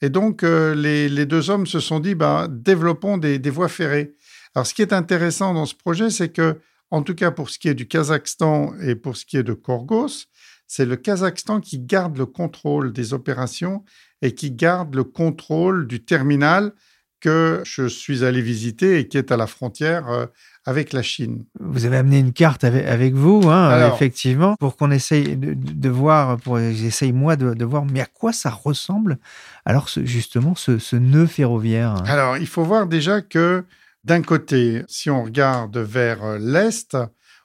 Et 0.01 0.09
donc, 0.09 0.43
euh, 0.43 0.73
les, 0.73 1.25
deux 1.27 1.51
hommes 1.51 1.67
se 1.67 1.79
sont 1.79 1.99
dit, 1.99 2.15
bah, 2.15 2.47
développons 2.49 3.19
des, 3.19 3.37
voies 3.51 3.67
ferrées. 3.67 4.15
Alors, 4.55 4.65
ce 4.65 4.73
qui 4.73 4.81
est 4.81 4.93
intéressant 4.93 5.53
dans 5.53 5.67
ce 5.67 5.75
projet, 5.75 6.09
c'est 6.09 6.29
que, 6.29 6.59
en 6.89 7.03
tout 7.03 7.13
cas 7.13 7.29
pour 7.29 7.51
ce 7.51 7.59
qui 7.59 7.67
est 7.67 7.75
du 7.75 7.87
Kazakhstan 7.87 8.73
et 8.81 8.95
pour 8.95 9.15
ce 9.15 9.25
qui 9.25 9.37
est 9.37 9.43
de 9.43 9.53
Korgos, 9.53 10.25
c'est 10.65 10.85
le 10.85 10.95
Kazakhstan 10.95 11.59
qui 11.59 11.77
garde 11.77 12.17
le 12.17 12.25
contrôle 12.25 12.91
des 12.91 13.13
opérations 13.13 13.83
et 14.23 14.33
qui 14.33 14.49
garde 14.49 14.95
le 14.95 15.03
contrôle 15.03 15.85
du 15.85 16.03
terminal 16.03 16.73
que 17.19 17.61
je 17.63 17.87
suis 17.87 18.23
allé 18.23 18.41
visiter 18.41 18.97
et 18.97 19.07
qui 19.07 19.19
est 19.19 19.31
à 19.31 19.37
la 19.37 19.45
frontière 19.45 20.29
avec 20.69 20.93
la 20.93 21.01
Chine. 21.01 21.45
Vous 21.59 21.85
avez 21.85 21.97
amené 21.97 22.19
une 22.19 22.31
carte 22.31 22.63
avec, 22.63 23.15
vous, 23.15 23.49
hein, 23.49 23.91
effectivement, 23.91 24.55
pour 24.59 24.77
qu'on 24.77 24.91
essaye 24.91 25.35
de, 25.35 25.89
voir, 25.89 26.37
pour 26.37 26.59
j'essaye 26.59 27.11
moi 27.11 27.35
de, 27.35 27.65
voir, 27.65 27.85
mais 27.85 28.01
à 28.01 28.05
quoi 28.05 28.33
ça 28.33 28.51
ressemble 28.51 29.17
alors 29.65 29.89
justement 30.03 30.53
ce, 30.53 30.95
nœud 30.95 31.25
ferroviaire? 31.25 32.03
Alors 32.05 32.37
il 32.37 32.45
faut 32.45 32.63
voir 32.63 32.85
déjà 32.85 33.21
que 33.21 33.63
d'un 34.03 34.21
côté, 34.21 34.83
si 34.87 35.09
on 35.09 35.23
regarde 35.23 35.75
vers 35.77 36.37
l'est, 36.37 36.95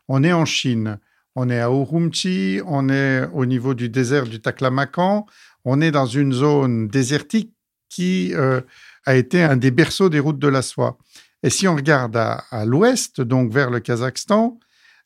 on 0.07 0.23
est 0.23 0.35
en 0.35 0.45
Chine. 0.45 0.99
On 1.35 1.49
est 1.49 1.61
à 1.61 1.69
Urumqi, 1.69 2.61
on 2.67 2.91
est 2.91 3.27
au 3.33 3.47
niveau 3.47 3.73
du 3.73 3.89
désert 3.89 4.25
du 4.25 4.41
Taklamakan, 4.41 5.25
on 5.65 5.81
est 5.81 5.91
dans 5.91 6.07
une 6.07 6.33
zone 6.33 6.89
désertique 6.89 7.53
qui 7.89 8.35
euh, 8.35 8.61
a 9.07 9.17
été 9.17 9.43
un 9.43 9.57
des 9.57 9.71
berceaux 9.71 10.11
des 10.11 10.21
routes 10.21 10.39
de 10.39 10.49
la 10.49 10.61
soie. 10.61 10.99
Et 11.45 11.51
si 11.51 11.69
on 11.69 11.77
regarde 11.77 12.17
à, 12.17 12.65
l'ouest, 12.65 13.21
donc 13.21 13.53
vers 13.53 13.69
le 13.69 13.79
Kazakhstan, 13.79 14.59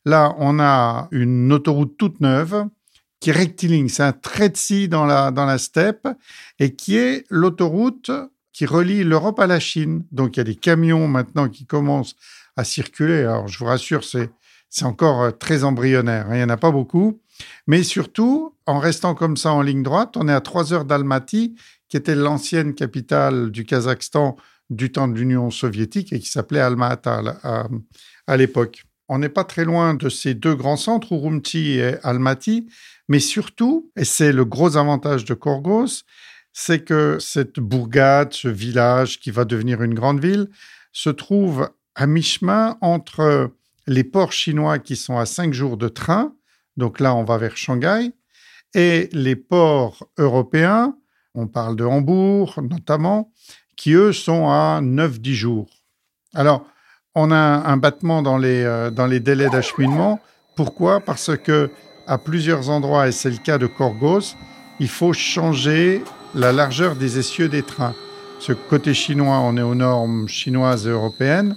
là, 0.05 0.33
on 0.37 0.57
a 0.61 1.09
une 1.11 1.51
autoroute 1.51 1.97
toute 1.97 2.21
neuve 2.21 2.65
qui 3.19 3.31
est 3.31 3.33
rectiligne. 3.33 3.89
C'est 3.89 4.03
un 4.03 4.13
trait 4.13 4.47
de 4.47 4.55
scie 4.55 4.87
dans 4.87 5.05
la, 5.05 5.31
dans 5.31 5.45
la 5.45 5.57
steppe 5.57 6.07
et 6.57 6.73
qui 6.73 6.95
est 6.95 7.25
l'autoroute 7.29 8.09
qui 8.53 8.65
relie 8.65 9.03
l'Europe 9.03 9.37
à 9.41 9.47
la 9.47 9.59
Chine. 9.59 10.05
Donc, 10.13 10.37
il 10.37 10.39
y 10.39 10.41
a 10.41 10.45
des 10.45 10.55
camions 10.55 11.09
maintenant 11.09 11.49
qui 11.49 11.65
commencent 11.65 12.15
à 12.55 12.63
circuler. 12.63 13.19
Alors, 13.19 13.49
je 13.49 13.59
vous 13.59 13.65
rassure, 13.65 14.05
c'est, 14.05 14.31
c'est 14.69 14.85
encore 14.85 15.21
euh, 15.23 15.31
très 15.31 15.65
embryonnaire. 15.65 16.27
Hein. 16.27 16.35
Il 16.35 16.37
n'y 16.37 16.43
en 16.43 16.49
a 16.49 16.57
pas 16.57 16.71
beaucoup. 16.71 17.19
Mais 17.67 17.83
surtout, 17.83 18.55
en 18.65 18.79
restant 18.79 19.13
comme 19.13 19.35
ça 19.35 19.51
en 19.51 19.61
ligne 19.61 19.83
droite, 19.83 20.15
on 20.15 20.29
est 20.29 20.33
à 20.33 20.41
trois 20.41 20.71
heures 20.71 20.85
d'Almaty, 20.85 21.55
qui 21.89 21.97
était 21.97 22.15
l'ancienne 22.15 22.75
capitale 22.75 23.51
du 23.51 23.65
Kazakhstan 23.65 24.37
du 24.69 24.91
temps 24.91 25.07
de 25.07 25.15
l'Union 25.15 25.49
soviétique 25.49 26.13
et 26.13 26.19
qui 26.19 26.29
s'appelait 26.29 26.59
Alma-Ata 26.59 27.67
à, 28.27 28.37
l'époque. 28.37 28.83
On 29.07 29.17
n'est 29.17 29.29
pas 29.29 29.43
très 29.43 29.65
loin 29.65 29.95
de 29.95 30.09
ces 30.09 30.35
deux 30.35 30.55
grands 30.55 30.77
centres, 30.77 31.11
Urumqi 31.11 31.79
et 31.79 31.95
Almaty, 32.03 32.69
mais 33.07 33.19
surtout, 33.19 33.91
et 33.95 34.05
c'est 34.05 34.31
le 34.31 34.45
gros 34.45 34.77
avantage 34.77 35.25
de 35.25 35.33
Korgos, 35.33 36.03
c'est 36.53 36.83
que 36.83 37.17
cette 37.19 37.59
bourgade, 37.59 38.33
ce 38.33 38.47
village 38.47 39.19
qui 39.19 39.31
va 39.31 39.45
devenir 39.45 39.81
une 39.81 39.95
grande 39.95 40.21
ville, 40.21 40.49
se 40.91 41.09
trouve 41.09 41.69
à 41.95 42.05
mi-chemin 42.05 42.77
entre 42.81 43.51
les 43.87 44.03
ports 44.03 44.31
chinois 44.31 44.77
qui 44.77 44.95
sont 44.95 45.17
à 45.17 45.25
cinq 45.25 45.53
jours 45.53 45.77
de 45.77 45.87
train, 45.87 46.35
donc 46.77 46.99
là 46.99 47.15
on 47.15 47.23
va 47.23 47.37
vers 47.37 47.57
Shanghai, 47.57 48.11
et 48.75 49.09
les 49.11 49.35
ports 49.35 50.07
européens, 50.19 50.95
on 51.33 51.47
parle 51.47 51.75
de 51.75 51.83
Hambourg 51.83 52.59
notamment, 52.61 53.31
qui, 53.79 53.93
eux, 53.93 54.11
sont 54.11 54.49
à 54.49 54.81
9-10 54.83 55.33
jours. 55.33 55.67
Alors, 56.35 56.65
on 57.15 57.31
a 57.31 57.37
un 57.37 57.77
battement 57.77 58.21
dans 58.21 58.37
les, 58.37 58.63
euh, 58.63 58.91
dans 58.91 59.07
les 59.07 59.21
délais 59.21 59.49
d'acheminement. 59.49 60.19
Pourquoi? 60.57 60.99
Parce 60.99 61.31
que 61.37 61.71
à 62.05 62.17
plusieurs 62.17 62.69
endroits, 62.69 63.07
et 63.07 63.13
c'est 63.13 63.29
le 63.29 63.37
cas 63.37 63.57
de 63.57 63.67
Korgos, 63.67 64.35
il 64.81 64.89
faut 64.89 65.13
changer 65.13 66.03
la 66.35 66.51
largeur 66.51 66.97
des 66.97 67.19
essieux 67.19 67.47
des 67.47 67.63
trains. 67.63 67.95
Ce 68.39 68.51
côté 68.51 68.93
chinois, 68.93 69.39
on 69.39 69.55
est 69.55 69.61
aux 69.61 69.75
normes 69.75 70.27
chinoises 70.27 70.85
et 70.85 70.89
européennes, 70.89 71.55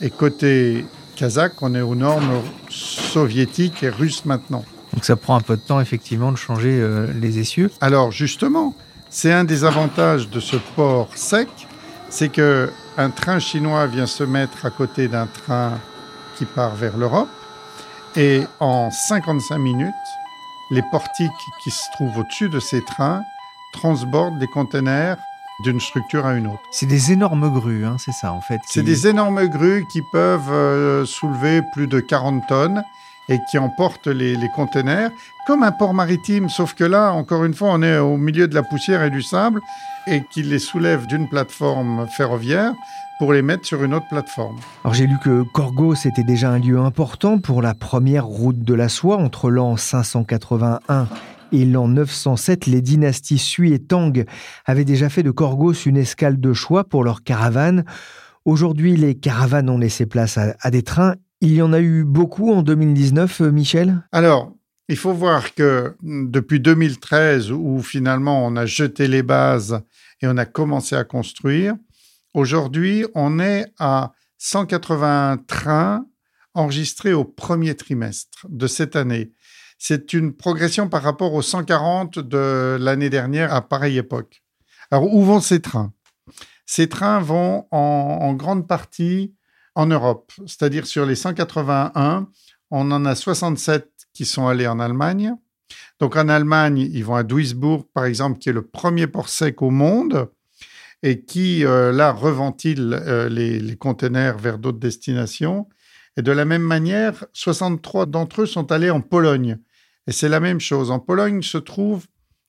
et 0.00 0.10
côté 0.10 0.84
kazakh, 1.14 1.62
on 1.62 1.76
est 1.76 1.80
aux 1.80 1.94
normes 1.94 2.42
soviétiques 2.70 3.84
et 3.84 3.88
russes 3.88 4.24
maintenant. 4.24 4.64
Donc 4.92 5.04
ça 5.04 5.14
prend 5.14 5.36
un 5.36 5.40
peu 5.40 5.56
de 5.56 5.62
temps, 5.62 5.80
effectivement, 5.80 6.32
de 6.32 6.36
changer 6.36 6.80
euh, 6.80 7.06
les 7.20 7.38
essieux. 7.38 7.70
Alors 7.80 8.10
justement, 8.10 8.74
c'est 9.12 9.32
un 9.32 9.44
des 9.44 9.64
avantages 9.64 10.30
de 10.30 10.40
ce 10.40 10.56
port 10.56 11.08
sec, 11.14 11.48
c'est 12.08 12.30
que 12.30 12.72
un 12.96 13.10
train 13.10 13.38
chinois 13.38 13.86
vient 13.86 14.06
se 14.06 14.24
mettre 14.24 14.64
à 14.64 14.70
côté 14.70 15.06
d'un 15.06 15.26
train 15.26 15.78
qui 16.36 16.46
part 16.46 16.74
vers 16.74 16.96
l'Europe 16.96 17.28
et 18.16 18.42
en 18.58 18.90
55 18.90 19.58
minutes, 19.58 19.92
les 20.70 20.82
portiques 20.90 21.30
qui 21.62 21.70
se 21.70 21.84
trouvent 21.92 22.18
au-dessus 22.18 22.48
de 22.48 22.58
ces 22.58 22.82
trains 22.82 23.22
transbordent 23.74 24.38
des 24.38 24.46
containers 24.46 25.18
d'une 25.62 25.80
structure 25.80 26.24
à 26.24 26.32
une 26.34 26.46
autre. 26.46 26.62
C'est 26.70 26.86
des 26.86 27.12
énormes 27.12 27.52
grues, 27.52 27.84
hein, 27.84 27.96
c'est 27.98 28.12
ça 28.12 28.32
en 28.32 28.40
fait. 28.40 28.60
C'est 28.66 28.82
des 28.82 29.06
énormes 29.06 29.46
grues 29.46 29.86
qui 29.92 30.00
peuvent 30.10 30.50
euh, 30.50 31.04
soulever 31.04 31.60
plus 31.60 31.86
de 31.86 32.00
40 32.00 32.46
tonnes 32.46 32.82
et 33.28 33.38
qui 33.50 33.58
emportent 33.58 34.08
les, 34.08 34.36
les 34.36 34.48
containers, 34.54 35.10
comme 35.46 35.62
un 35.62 35.72
port 35.72 35.94
maritime, 35.94 36.48
sauf 36.48 36.74
que 36.74 36.84
là, 36.84 37.12
encore 37.12 37.44
une 37.44 37.54
fois, 37.54 37.70
on 37.72 37.82
est 37.82 37.98
au 37.98 38.16
milieu 38.16 38.48
de 38.48 38.54
la 38.54 38.62
poussière 38.62 39.02
et 39.02 39.10
du 39.10 39.22
sable, 39.22 39.60
et 40.06 40.22
qui 40.32 40.42
les 40.42 40.58
soulève 40.58 41.06
d'une 41.06 41.28
plateforme 41.28 42.06
ferroviaire 42.08 42.72
pour 43.18 43.32
les 43.32 43.42
mettre 43.42 43.64
sur 43.64 43.84
une 43.84 43.94
autre 43.94 44.08
plateforme. 44.08 44.56
Alors 44.82 44.94
j'ai 44.94 45.06
lu 45.06 45.16
que 45.22 45.44
Corgos 45.54 45.94
était 45.94 46.24
déjà 46.24 46.50
un 46.50 46.58
lieu 46.58 46.78
important 46.78 47.38
pour 47.38 47.62
la 47.62 47.74
première 47.74 48.26
route 48.26 48.60
de 48.60 48.74
la 48.74 48.88
soie 48.88 49.16
entre 49.16 49.48
l'an 49.48 49.76
581 49.76 51.06
et 51.52 51.64
l'an 51.64 51.86
907. 51.88 52.66
Les 52.66 52.82
dynasties 52.82 53.38
Sui 53.38 53.72
et 53.72 53.78
Tang 53.78 54.24
avaient 54.64 54.84
déjà 54.84 55.08
fait 55.08 55.22
de 55.22 55.30
Corgos 55.30 55.72
une 55.72 55.96
escale 55.96 56.40
de 56.40 56.52
choix 56.52 56.82
pour 56.84 57.04
leurs 57.04 57.22
caravanes. 57.22 57.84
Aujourd'hui, 58.44 58.96
les 58.96 59.14
caravanes 59.14 59.70
ont 59.70 59.78
laissé 59.78 60.04
place 60.04 60.36
à 60.36 60.70
des 60.72 60.82
trains 60.82 61.14
il 61.42 61.54
y 61.54 61.60
en 61.60 61.72
a 61.72 61.80
eu 61.80 62.04
beaucoup 62.04 62.52
en 62.52 62.62
2019, 62.62 63.40
euh, 63.40 63.50
Michel? 63.50 64.06
Alors, 64.12 64.54
il 64.88 64.96
faut 64.96 65.12
voir 65.12 65.54
que 65.54 65.96
mm, 66.00 66.30
depuis 66.30 66.60
2013, 66.60 67.50
où 67.50 67.82
finalement 67.82 68.46
on 68.46 68.54
a 68.54 68.64
jeté 68.64 69.08
les 69.08 69.24
bases 69.24 69.82
et 70.22 70.28
on 70.28 70.36
a 70.36 70.44
commencé 70.44 70.94
à 70.94 71.02
construire, 71.02 71.74
aujourd'hui 72.32 73.04
on 73.14 73.40
est 73.40 73.66
à 73.80 74.12
180 74.38 75.38
trains 75.48 76.06
enregistrés 76.54 77.12
au 77.12 77.24
premier 77.24 77.74
trimestre 77.74 78.46
de 78.48 78.68
cette 78.68 78.94
année. 78.94 79.32
C'est 79.78 80.12
une 80.12 80.32
progression 80.32 80.88
par 80.88 81.02
rapport 81.02 81.34
aux 81.34 81.42
140 81.42 82.20
de 82.20 82.76
l'année 82.80 83.10
dernière 83.10 83.52
à 83.52 83.66
pareille 83.66 83.98
époque. 83.98 84.44
Alors, 84.92 85.12
où 85.12 85.24
vont 85.24 85.40
ces 85.40 85.60
trains? 85.60 85.92
Ces 86.66 86.88
trains 86.88 87.18
vont 87.18 87.66
en, 87.72 88.18
en 88.20 88.32
grande 88.34 88.68
partie 88.68 89.34
en 89.74 89.86
Europe. 89.86 90.32
C'est-à-dire 90.46 90.86
sur 90.86 91.06
les 91.06 91.14
181, 91.14 92.28
on 92.70 92.90
en 92.90 93.04
a 93.04 93.14
67 93.14 93.88
qui 94.12 94.24
sont 94.24 94.46
allés 94.46 94.66
en 94.66 94.80
Allemagne. 94.80 95.34
Donc 95.98 96.16
en 96.16 96.28
Allemagne, 96.28 96.78
ils 96.78 97.04
vont 97.04 97.14
à 97.14 97.22
Duisbourg, 97.22 97.86
par 97.94 98.04
exemple, 98.04 98.38
qui 98.38 98.48
est 98.48 98.52
le 98.52 98.66
premier 98.66 99.06
port 99.06 99.28
sec 99.28 99.62
au 99.62 99.70
monde 99.70 100.30
et 101.02 101.22
qui, 101.22 101.64
euh, 101.64 101.92
là, 101.92 102.12
reventile 102.12 102.92
euh, 102.94 103.28
les, 103.28 103.58
les 103.58 103.76
containers 103.76 104.38
vers 104.38 104.58
d'autres 104.58 104.78
destinations. 104.78 105.68
Et 106.16 106.22
de 106.22 106.32
la 106.32 106.44
même 106.44 106.62
manière, 106.62 107.24
63 107.32 108.06
d'entre 108.06 108.42
eux 108.42 108.46
sont 108.46 108.70
allés 108.70 108.90
en 108.90 109.00
Pologne. 109.00 109.58
Et 110.06 110.12
c'est 110.12 110.28
la 110.28 110.40
même 110.40 110.60
chose. 110.60 110.90
En 110.90 111.00
Pologne 111.00 111.42
se 111.42 111.58
trouve 111.58 112.06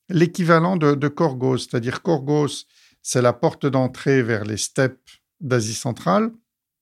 l'équivalent 0.10 0.76
de, 0.78 0.96
de 0.96 1.08
Korgos, 1.08 1.60
c'est-à-dire 1.60 2.02
Korgos, 2.02 2.66
c'est 3.02 3.22
la 3.22 3.34
porte 3.34 3.66
d'entrée 3.66 4.22
vers 4.22 4.44
les 4.44 4.58
steppes 4.58 5.10
d'Asie 5.40 5.74
centrale. 5.74 6.32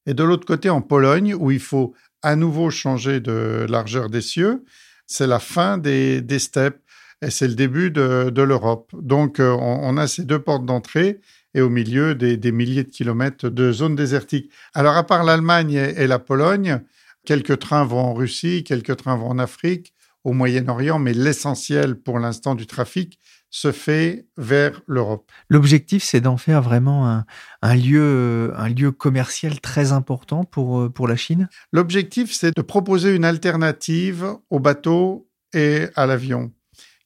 Et 0.06 0.14
de 0.14 0.24
l'autre 0.24 0.46
côté, 0.46 0.70
en 0.70 0.82
Pologne, 0.82 1.36
où 1.36 1.52
il 1.52 1.60
faut 1.60 1.94
à 2.22 2.36
nouveau 2.36 2.70
changer 2.70 3.20
de 3.20 3.66
largeur 3.70 4.10
des 4.10 4.22
cieux, 4.22 4.64
c'est 5.08 5.28
la 5.28 5.40
fin 5.40 5.78
des, 5.78 6.24
steppes 6.40 6.82
et 7.22 7.30
c'est 7.30 7.48
le 7.48 7.56
début 7.56 7.92
de, 7.92 8.42
l'Europe. 8.42 8.92
Donc, 8.94 9.40
euh, 9.40 9.52
on, 9.60 9.98
a 9.98 10.08
ces 10.08 10.24
deux 10.24 10.40
portes 10.40 10.66
d'entrée 10.66 11.20
et 11.54 11.62
au 11.62 11.70
milieu 11.70 12.16
des, 12.16 12.52
milliers 12.52 12.84
de 12.84 12.90
kilomètres 12.90 13.50
de 13.50 13.72
zones 13.72 13.96
désertiques. 13.96 14.52
Alors, 14.74 14.96
à 14.96 15.06
part 15.06 15.24
l'Allemagne 15.24 15.74
et 15.74 16.08
la 16.08 16.20
Pologne, 16.20 16.82
quelques 17.26 17.60
trains 17.60 17.84
vont 17.84 18.00
en 18.00 18.14
Russie, 18.14 18.64
quelques 18.64 18.96
trains 18.96 19.18
vont 19.18 19.28
en 19.28 19.40
Afrique, 19.40 19.94
au 20.24 20.34
Moyen-Orient, 20.34 21.00
mais 21.00 21.14
l'essentiel 21.14 21.96
pour 21.96 22.20
l'instant 22.20 22.56
du 22.56 22.68
trafic, 22.68 23.20
se 23.52 23.72
fait 23.72 24.26
vers 24.38 24.82
l'Europe. 24.88 25.30
L'objectif, 25.50 26.04
c'est 26.04 26.22
d'en 26.22 26.38
faire 26.38 26.62
vraiment 26.62 27.08
un, 27.08 27.26
un, 27.62 27.76
lieu, 27.76 28.54
un 28.56 28.70
lieu 28.70 28.92
commercial 28.92 29.60
très 29.60 29.92
important 29.92 30.46
pour, 30.46 30.92
pour 30.92 31.08
la 31.08 31.18
Chine? 31.18 31.50
L'objectif, 31.74 32.34
c'est 32.34 32.56
de 32.56 32.62
proposer 32.62 33.14
une 33.14 33.26
alternative 33.26 34.26
au 34.50 34.60
bateau 34.60 35.28
et 35.54 35.88
à 35.96 36.06
l'avion. 36.06 36.54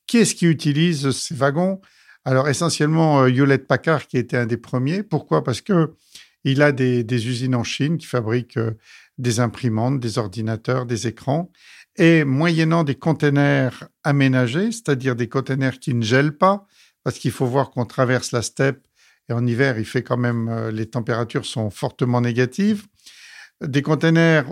Qui 0.05 0.19
est-ce 0.19 0.35
qui 0.35 0.45
utilise 0.45 1.09
ces 1.09 1.33
wagons? 1.33 1.81
Alors, 2.25 2.47
essentiellement, 2.47 3.23
euh, 3.23 3.27
Hewlett 3.27 3.67
Packard, 3.67 4.05
qui 4.05 4.17
était 4.17 4.37
un 4.37 4.45
des 4.45 4.57
premiers. 4.57 5.01
Pourquoi? 5.01 5.43
Parce 5.43 5.61
que 5.61 5.95
il 6.43 6.61
a 6.61 6.71
des, 6.71 7.03
des 7.03 7.27
usines 7.27 7.55
en 7.55 7.63
Chine 7.63 7.97
qui 7.97 8.05
fabriquent 8.05 8.57
euh, 8.57 8.77
des 9.17 9.39
imprimantes, 9.39 9.99
des 9.99 10.19
ordinateurs, 10.19 10.85
des 10.85 11.07
écrans 11.07 11.51
et 11.97 12.23
moyennant 12.23 12.83
des 12.83 12.95
containers 12.95 13.87
aménagés, 14.03 14.71
c'est-à-dire 14.71 15.15
des 15.15 15.29
containers 15.29 15.79
qui 15.79 15.93
ne 15.93 16.03
gèlent 16.03 16.37
pas, 16.37 16.65
parce 17.03 17.19
qu'il 17.19 17.31
faut 17.31 17.45
voir 17.45 17.71
qu'on 17.71 17.85
traverse 17.85 18.31
la 18.31 18.41
steppe 18.41 18.85
et 19.29 19.33
en 19.33 19.45
hiver, 19.45 19.79
il 19.79 19.85
fait 19.85 20.03
quand 20.03 20.17
même, 20.17 20.47
euh, 20.49 20.71
les 20.71 20.85
températures 20.85 21.45
sont 21.45 21.69
fortement 21.69 22.21
négatives, 22.21 22.85
des 23.61 23.81
containers 23.81 24.45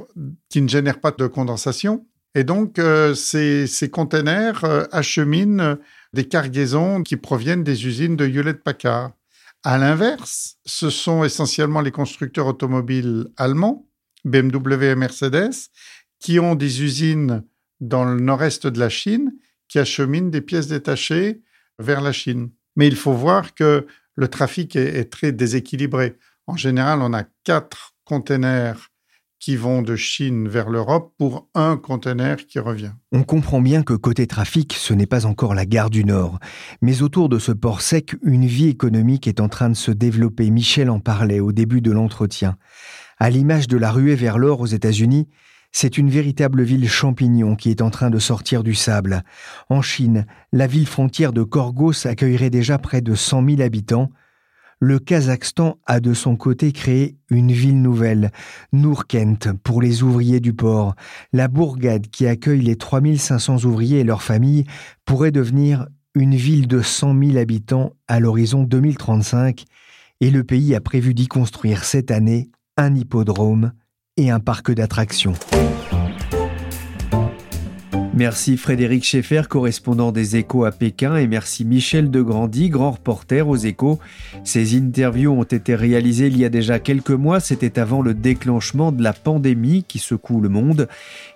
qui 0.49 0.61
ne 0.61 0.67
génèrent 0.67 1.01
pas 1.01 1.11
de 1.11 1.27
condensation. 1.27 2.07
Et 2.35 2.43
donc, 2.43 2.79
euh, 2.79 3.13
ces, 3.13 3.67
ces 3.67 3.89
containers 3.89 4.63
euh, 4.63 4.85
acheminent 4.91 5.77
des 6.13 6.27
cargaisons 6.27 7.03
qui 7.03 7.17
proviennent 7.17 7.63
des 7.63 7.85
usines 7.85 8.15
de 8.15 8.25
Hewlett-Packard. 8.25 9.11
À 9.63 9.77
l'inverse, 9.77 10.57
ce 10.65 10.89
sont 10.89 11.23
essentiellement 11.23 11.81
les 11.81 11.91
constructeurs 11.91 12.47
automobiles 12.47 13.27
allemands, 13.37 13.87
BMW 14.25 14.83
et 14.85 14.95
Mercedes, 14.95 15.69
qui 16.23 16.39
ont 16.39 16.55
des 16.55 16.81
usines 16.81 17.43
dans 17.81 18.05
le 18.05 18.19
nord-est 18.19 18.65
de 18.65 18.79
la 18.79 18.89
Chine 18.89 19.33
qui 19.67 19.77
acheminent 19.77 20.29
des 20.29 20.41
pièces 20.41 20.67
détachées 20.67 21.41
vers 21.79 21.99
la 21.99 22.13
Chine. 22.13 22.49
Mais 22.77 22.87
il 22.87 22.95
faut 22.95 23.13
voir 23.13 23.53
que 23.53 23.85
le 24.15 24.27
trafic 24.29 24.75
est, 24.77 25.11
très 25.11 25.33
déséquilibré. 25.33 26.15
En 26.47 26.55
général, 26.55 27.01
on 27.01 27.13
a 27.13 27.23
quatre 27.43 27.93
containers 28.05 28.89
qui 29.39 29.57
vont 29.57 29.81
de 29.81 29.97
Chine 29.97 30.47
vers 30.47 30.69
l'Europe 30.69 31.13
pour 31.17 31.49
un 31.55 31.75
conteneur 31.75 32.37
qui 32.37 32.59
revient. 32.59 32.93
On 33.11 33.23
comprend 33.23 33.59
bien 33.59 33.83
que 33.83 33.93
côté 33.93 34.25
trafic, 34.25 34.73
ce 34.73 34.93
n'est 34.93 35.05
pas 35.05 35.25
encore 35.25 35.53
la 35.53 35.65
gare 35.65 35.89
du 35.89 36.05
Nord. 36.05 36.39
Mais 36.81 37.01
autour 37.01 37.27
de 37.27 37.37
ce 37.37 37.51
port 37.51 37.81
sec, 37.81 38.15
une 38.23 38.45
vie 38.45 38.69
économique 38.69 39.27
est 39.27 39.41
en 39.41 39.49
train 39.49 39.69
de 39.69 39.75
se 39.75 39.91
développer. 39.91 40.49
Michel 40.49 40.89
en 40.89 41.01
parlait 41.01 41.41
au 41.41 41.51
début 41.51 41.81
de 41.81 41.91
l'entretien. 41.91 42.55
À 43.17 43.29
l'image 43.29 43.67
de 43.67 43.77
la 43.77 43.91
ruée 43.91 44.15
vers 44.15 44.37
l'or 44.37 44.61
aux 44.61 44.67
États-Unis, 44.67 45.27
c'est 45.73 45.97
une 45.97 46.09
véritable 46.09 46.61
ville 46.61 46.87
champignon 46.87 47.55
qui 47.55 47.71
est 47.71 47.81
en 47.81 47.89
train 47.89 48.11
de 48.11 48.19
sortir 48.19 48.63
du 48.63 48.75
sable. 48.75 49.23
En 49.69 49.81
Chine, 49.81 50.25
la 50.53 50.67
ville 50.67 50.87
frontière 50.87 51.33
de 51.33 51.43
Korgos 51.43 52.05
accueillerait 52.05 52.51
déjà 52.51 52.77
près 52.77 53.01
de 53.01 53.15
100 53.15 53.49
000 53.49 53.61
habitants. 53.61 54.11
Le 54.79 54.99
Kazakhstan 54.99 55.79
a 55.85 55.99
de 55.99 56.13
son 56.13 56.35
côté 56.35 56.71
créé 56.71 57.17
une 57.29 57.51
ville 57.51 57.81
nouvelle, 57.81 58.31
Nourkent, 58.71 59.53
pour 59.63 59.81
les 59.81 60.03
ouvriers 60.03 60.39
du 60.39 60.53
port. 60.53 60.93
La 61.31 61.47
bourgade 61.47 62.07
qui 62.07 62.27
accueille 62.27 62.61
les 62.61 62.75
3500 62.75 63.65
ouvriers 63.65 63.99
et 63.99 64.03
leurs 64.03 64.23
familles 64.23 64.65
pourrait 65.05 65.31
devenir 65.31 65.87
une 66.13 66.35
ville 66.35 66.67
de 66.67 66.81
100 66.81 67.19
000 67.19 67.37
habitants 67.37 67.93
à 68.07 68.19
l'horizon 68.19 68.63
2035 68.63 69.65
et 70.21 70.29
le 70.29 70.43
pays 70.43 70.75
a 70.75 70.81
prévu 70.81 71.15
d'y 71.15 71.27
construire 71.27 71.83
cette 71.83 72.11
année 72.11 72.51
un 72.77 72.93
hippodrome 72.93 73.73
et 74.17 74.29
un 74.29 74.39
parc 74.39 74.71
d'attractions. 74.71 75.33
Merci 78.15 78.57
Frédéric 78.57 79.03
Schaeffer, 79.03 79.41
correspondant 79.49 80.11
des 80.11 80.35
Échos 80.35 80.65
à 80.65 80.71
Pékin, 80.71 81.15
et 81.15 81.25
merci 81.25 81.65
Michel 81.65 82.11
Degrandy, 82.11 82.69
grand 82.69 82.91
reporter 82.91 83.41
aux 83.49 83.55
Échos. 83.55 83.97
Ces 84.43 84.77
interviews 84.77 85.31
ont 85.31 85.43
été 85.43 85.73
réalisées 85.73 86.27
il 86.27 86.37
y 86.37 86.45
a 86.45 86.49
déjà 86.49 86.77
quelques 86.77 87.09
mois, 87.09 87.39
c'était 87.39 87.79
avant 87.79 88.03
le 88.03 88.13
déclenchement 88.13 88.91
de 88.91 89.01
la 89.01 89.13
pandémie 89.13 89.83
qui 89.87 89.97
secoue 89.97 90.41
le 90.41 90.49
monde. 90.49 90.87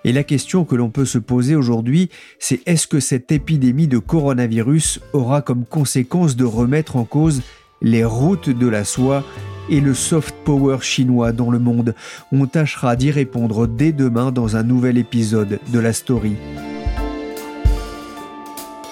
Et 0.04 0.12
la 0.12 0.22
question 0.22 0.64
que 0.64 0.76
l'on 0.76 0.90
peut 0.90 1.04
se 1.04 1.18
poser 1.18 1.56
aujourd'hui, 1.56 2.10
c'est 2.38 2.60
est-ce 2.66 2.86
que 2.86 3.00
cette 3.00 3.32
épidémie 3.32 3.88
de 3.88 3.98
coronavirus 3.98 5.00
aura 5.12 5.42
comme 5.42 5.64
conséquence 5.64 6.36
de 6.36 6.44
remettre 6.44 6.94
en 6.94 7.04
cause 7.04 7.42
les 7.82 8.04
routes 8.04 8.50
de 8.50 8.68
la 8.68 8.84
soie? 8.84 9.24
Et 9.70 9.80
le 9.80 9.94
soft 9.94 10.34
power 10.44 10.78
chinois 10.80 11.32
dans 11.32 11.50
le 11.50 11.58
monde. 11.58 11.94
On 12.32 12.46
tâchera 12.46 12.96
d'y 12.96 13.10
répondre 13.10 13.66
dès 13.66 13.92
demain 13.92 14.32
dans 14.32 14.56
un 14.56 14.62
nouvel 14.62 14.98
épisode 14.98 15.58
de 15.72 15.78
la 15.78 15.92
story. 15.92 16.36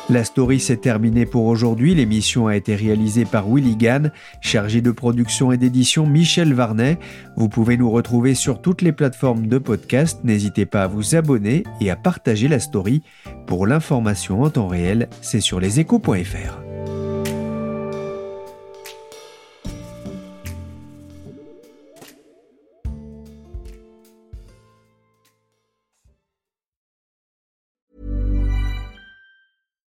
La 0.09 0.23
story 0.23 0.61
s'est 0.61 0.77
terminée 0.77 1.27
pour 1.27 1.47
aujourd'hui. 1.47 1.95
L'émission 1.95 2.47
a 2.47 2.55
été 2.55 2.77
réalisée 2.77 3.25
par 3.25 3.49
Willy 3.49 3.75
Gann, 3.75 4.12
chargé 4.41 4.81
de 4.81 4.93
production 4.93 5.51
et 5.51 5.57
d'édition 5.57 6.07
Michel 6.07 6.55
Varnet. 6.55 6.99
Vous 7.37 7.49
pouvez 7.49 7.77
nous 7.77 7.91
retrouver 7.91 8.35
sur 8.35 8.62
toutes 8.62 8.83
les 8.83 8.93
plateformes 8.93 9.49
de 9.49 9.59
podcast. 9.59 10.21
N'hésitez 10.23 10.65
pas 10.65 10.85
à 10.85 10.87
vous 10.87 11.17
abonner 11.17 11.65
et 11.81 11.91
à 11.91 11.97
partager 11.97 12.47
la 12.47 12.61
story. 12.61 13.03
Pour 13.49 13.67
l'information 13.67 14.43
en 14.43 14.51
temps 14.51 14.69
réel, 14.69 15.09
c'est 15.23 15.41
sur 15.41 15.59
leséchos.fr. 15.59 16.65